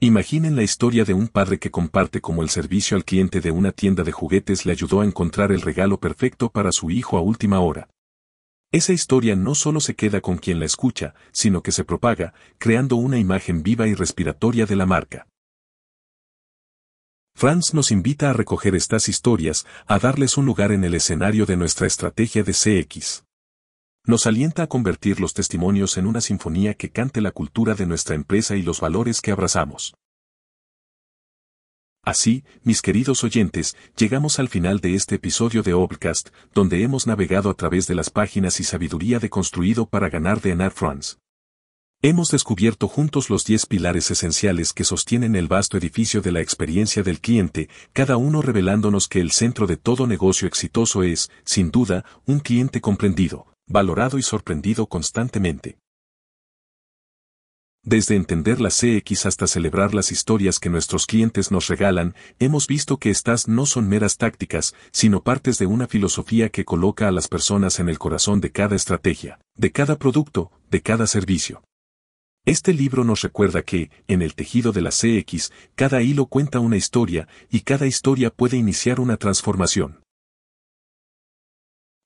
Imaginen 0.00 0.54
la 0.54 0.64
historia 0.64 1.06
de 1.06 1.14
un 1.14 1.28
padre 1.28 1.58
que 1.58 1.70
comparte 1.70 2.20
cómo 2.20 2.42
el 2.42 2.50
servicio 2.50 2.94
al 2.94 3.06
cliente 3.06 3.40
de 3.40 3.50
una 3.50 3.72
tienda 3.72 4.04
de 4.04 4.12
juguetes 4.12 4.66
le 4.66 4.72
ayudó 4.72 5.00
a 5.00 5.06
encontrar 5.06 5.50
el 5.50 5.62
regalo 5.62 5.98
perfecto 5.98 6.50
para 6.50 6.70
su 6.70 6.90
hijo 6.90 7.16
a 7.16 7.22
última 7.22 7.60
hora. 7.60 7.88
Esa 8.70 8.92
historia 8.92 9.34
no 9.34 9.54
solo 9.54 9.80
se 9.80 9.96
queda 9.96 10.20
con 10.20 10.36
quien 10.36 10.58
la 10.58 10.66
escucha, 10.66 11.14
sino 11.32 11.62
que 11.62 11.72
se 11.72 11.84
propaga, 11.84 12.34
creando 12.58 12.96
una 12.96 13.18
imagen 13.18 13.62
viva 13.62 13.88
y 13.88 13.94
respiratoria 13.94 14.66
de 14.66 14.76
la 14.76 14.84
marca. 14.84 15.26
Franz 17.38 17.72
nos 17.72 17.92
invita 17.92 18.30
a 18.30 18.32
recoger 18.32 18.74
estas 18.74 19.08
historias, 19.08 19.64
a 19.86 20.00
darles 20.00 20.36
un 20.38 20.44
lugar 20.44 20.72
en 20.72 20.82
el 20.82 20.96
escenario 20.96 21.46
de 21.46 21.56
nuestra 21.56 21.86
estrategia 21.86 22.42
de 22.42 22.52
CX. 22.52 23.26
Nos 24.04 24.26
alienta 24.26 24.64
a 24.64 24.66
convertir 24.66 25.20
los 25.20 25.34
testimonios 25.34 25.98
en 25.98 26.08
una 26.08 26.20
sinfonía 26.20 26.74
que 26.74 26.90
cante 26.90 27.20
la 27.20 27.30
cultura 27.30 27.76
de 27.76 27.86
nuestra 27.86 28.16
empresa 28.16 28.56
y 28.56 28.62
los 28.62 28.80
valores 28.80 29.20
que 29.20 29.30
abrazamos. 29.30 29.94
Así, 32.02 32.42
mis 32.64 32.82
queridos 32.82 33.22
oyentes, 33.22 33.76
llegamos 33.96 34.40
al 34.40 34.48
final 34.48 34.80
de 34.80 34.96
este 34.96 35.14
episodio 35.14 35.62
de 35.62 35.74
Obcast, 35.74 36.30
donde 36.54 36.82
hemos 36.82 37.06
navegado 37.06 37.50
a 37.50 37.54
través 37.54 37.86
de 37.86 37.94
las 37.94 38.10
páginas 38.10 38.58
y 38.58 38.64
sabiduría 38.64 39.20
de 39.20 39.30
construido 39.30 39.86
para 39.86 40.08
ganar 40.08 40.40
de 40.40 40.50
Anar 40.50 40.72
Franz. 40.72 41.18
Hemos 42.00 42.30
descubierto 42.30 42.86
juntos 42.86 43.28
los 43.28 43.44
10 43.44 43.66
pilares 43.66 44.12
esenciales 44.12 44.72
que 44.72 44.84
sostienen 44.84 45.34
el 45.34 45.48
vasto 45.48 45.76
edificio 45.76 46.20
de 46.20 46.30
la 46.30 46.40
experiencia 46.40 47.02
del 47.02 47.18
cliente, 47.18 47.68
cada 47.92 48.16
uno 48.16 48.40
revelándonos 48.40 49.08
que 49.08 49.20
el 49.20 49.32
centro 49.32 49.66
de 49.66 49.76
todo 49.76 50.06
negocio 50.06 50.46
exitoso 50.46 51.02
es, 51.02 51.28
sin 51.44 51.72
duda, 51.72 52.04
un 52.24 52.38
cliente 52.38 52.80
comprendido, 52.80 53.48
valorado 53.66 54.16
y 54.16 54.22
sorprendido 54.22 54.86
constantemente. 54.86 55.78
Desde 57.82 58.14
entender 58.14 58.60
la 58.60 58.68
CX 58.68 59.26
hasta 59.26 59.48
celebrar 59.48 59.92
las 59.92 60.12
historias 60.12 60.60
que 60.60 60.70
nuestros 60.70 61.04
clientes 61.04 61.50
nos 61.50 61.66
regalan, 61.66 62.14
hemos 62.38 62.68
visto 62.68 62.98
que 62.98 63.10
estas 63.10 63.48
no 63.48 63.66
son 63.66 63.88
meras 63.88 64.18
tácticas, 64.18 64.72
sino 64.92 65.24
partes 65.24 65.58
de 65.58 65.66
una 65.66 65.88
filosofía 65.88 66.48
que 66.50 66.64
coloca 66.64 67.08
a 67.08 67.12
las 67.12 67.26
personas 67.26 67.80
en 67.80 67.88
el 67.88 67.98
corazón 67.98 68.40
de 68.40 68.52
cada 68.52 68.76
estrategia, 68.76 69.40
de 69.56 69.72
cada 69.72 69.98
producto, 69.98 70.52
de 70.70 70.80
cada 70.80 71.08
servicio. 71.08 71.64
Este 72.48 72.72
libro 72.72 73.04
nos 73.04 73.20
recuerda 73.20 73.60
que, 73.60 73.90
en 74.06 74.22
el 74.22 74.34
tejido 74.34 74.72
de 74.72 74.80
la 74.80 74.88
CX, 74.88 75.52
cada 75.74 76.00
hilo 76.00 76.24
cuenta 76.24 76.60
una 76.60 76.78
historia, 76.78 77.28
y 77.50 77.60
cada 77.60 77.86
historia 77.86 78.30
puede 78.30 78.56
iniciar 78.56 79.00
una 79.00 79.18
transformación. 79.18 80.00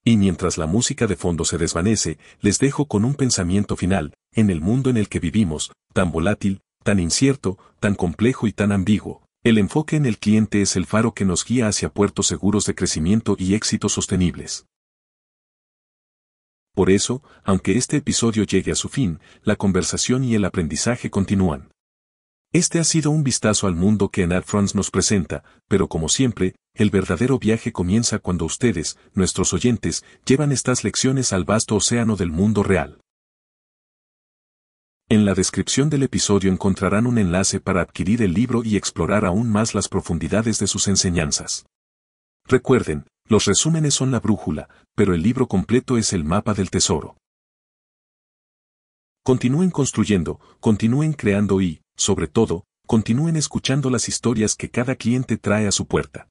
Y 0.05 0.16
mientras 0.16 0.59
la 0.59 0.66
música 0.66 1.07
de 1.07 1.14
fondo 1.14 1.44
se 1.44 1.59
desvanece, 1.59 2.18
les 2.40 2.59
dejo 2.59 2.87
con 2.87 3.05
un 3.05 3.14
pensamiento 3.14 3.76
final, 3.76 4.14
en 4.33 4.50
el 4.50 4.61
mundo 4.61 4.90
en 4.90 4.96
el 4.96 5.09
que 5.09 5.20
vivimos, 5.20 5.70
tan 5.94 6.11
volátil, 6.11 6.61
tan 6.83 6.98
incierto, 6.98 7.57
tan 7.78 7.94
complejo 7.94 8.48
y 8.48 8.52
tan 8.52 8.72
ambiguo, 8.72 9.22
el 9.44 9.59
enfoque 9.59 9.94
en 9.94 10.07
el 10.07 10.18
cliente 10.18 10.61
es 10.61 10.74
el 10.74 10.87
faro 10.87 11.14
que 11.14 11.24
nos 11.24 11.44
guía 11.44 11.68
hacia 11.68 11.88
puertos 11.88 12.26
seguros 12.26 12.66
de 12.66 12.74
crecimiento 12.74 13.37
y 13.38 13.55
éxitos 13.55 13.92
sostenibles. 13.92 14.66
Por 16.74 16.90
eso, 16.90 17.22
aunque 17.44 17.76
este 17.76 17.98
episodio 17.98 18.44
llegue 18.44 18.72
a 18.72 18.76
su 18.76 18.88
fin, 18.88 19.20
la 19.42 19.56
conversación 19.56 20.24
y 20.24 20.35
el 20.35 20.44
aprendizaje 20.44 21.11
continúan. 21.11 21.70
Este 22.52 22.78
ha 22.78 22.85
sido 22.85 23.11
un 23.11 23.24
vistazo 23.24 23.66
al 23.66 23.74
mundo 23.74 24.11
que 24.11 24.22
en 24.22 24.42
France 24.42 24.76
nos 24.76 24.90
presenta, 24.90 25.42
pero 25.68 25.88
como 25.88 26.08
siempre, 26.08 26.54
el 26.74 26.90
verdadero 26.90 27.38
viaje 27.38 27.72
comienza 27.72 28.18
cuando 28.18 28.44
ustedes, 28.44 28.98
nuestros 29.14 29.52
oyentes, 29.52 30.04
llevan 30.26 30.52
estas 30.52 30.85
lecciones 30.85 31.32
al 31.32 31.44
vasto 31.44 31.76
océano 31.76 32.16
del 32.16 32.30
mundo 32.30 32.62
real. 32.62 32.98
En 35.08 35.26
la 35.26 35.35
descripción 35.35 35.90
del 35.90 36.04
episodio 36.04 36.50
encontrarán 36.50 37.06
un 37.06 37.18
enlace 37.18 37.61
para 37.61 37.82
adquirir 37.82 38.22
el 38.22 38.32
libro 38.32 38.62
y 38.64 38.76
explorar 38.76 39.26
aún 39.26 39.50
más 39.50 39.74
las 39.74 39.88
profundidades 39.88 40.58
de 40.58 40.66
sus 40.66 40.88
enseñanzas. 40.88 41.66
Recuerden, 42.46 43.04
los 43.33 43.47
resúmenes 43.47 43.95
son 43.95 44.11
la 44.11 44.21
brújula, 44.21 44.68
pero 44.95 45.14
el 45.14 45.23
libro 45.23 45.49
completo 45.49 45.97
es 45.97 46.12
el 46.12 46.23
mapa 46.23 46.53
del 46.53 46.68
tesoro. 46.68 47.16
Continúen 49.25 49.71
construyendo, 49.71 50.38
continúen 50.61 51.14
creando 51.14 51.62
y, 51.62 51.81
sobre 51.97 52.29
todo, 52.29 52.64
continúen 52.87 53.37
escuchando 53.37 53.88
las 53.88 54.07
historias 54.07 54.55
que 54.55 54.68
cada 54.68 54.97
cliente 54.97 55.38
trae 55.38 55.66
a 55.66 55.73
su 55.73 55.87
puerta. 55.87 56.29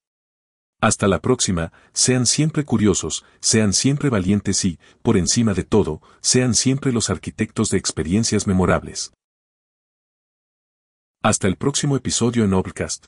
Hasta 0.79 1.07
la 1.07 1.19
próxima, 1.19 1.73
sean 1.91 2.27
siempre 2.27 2.65
curiosos, 2.65 3.25
sean 3.39 3.73
siempre 3.73 4.11
valientes 4.11 4.63
y, 4.63 4.77
por 5.01 5.17
encima 5.17 5.55
de 5.55 5.63
todo, 5.63 6.03
sean 6.21 6.53
siempre 6.53 6.91
los 6.91 7.09
arquitectos 7.09 7.71
de 7.71 7.79
experiencias 7.79 8.45
memorables. 8.45 9.11
Hasta 11.23 11.47
el 11.47 11.55
próximo 11.55 11.97
episodio 11.97 12.43
en 12.43 12.53
Overcast. 12.53 13.05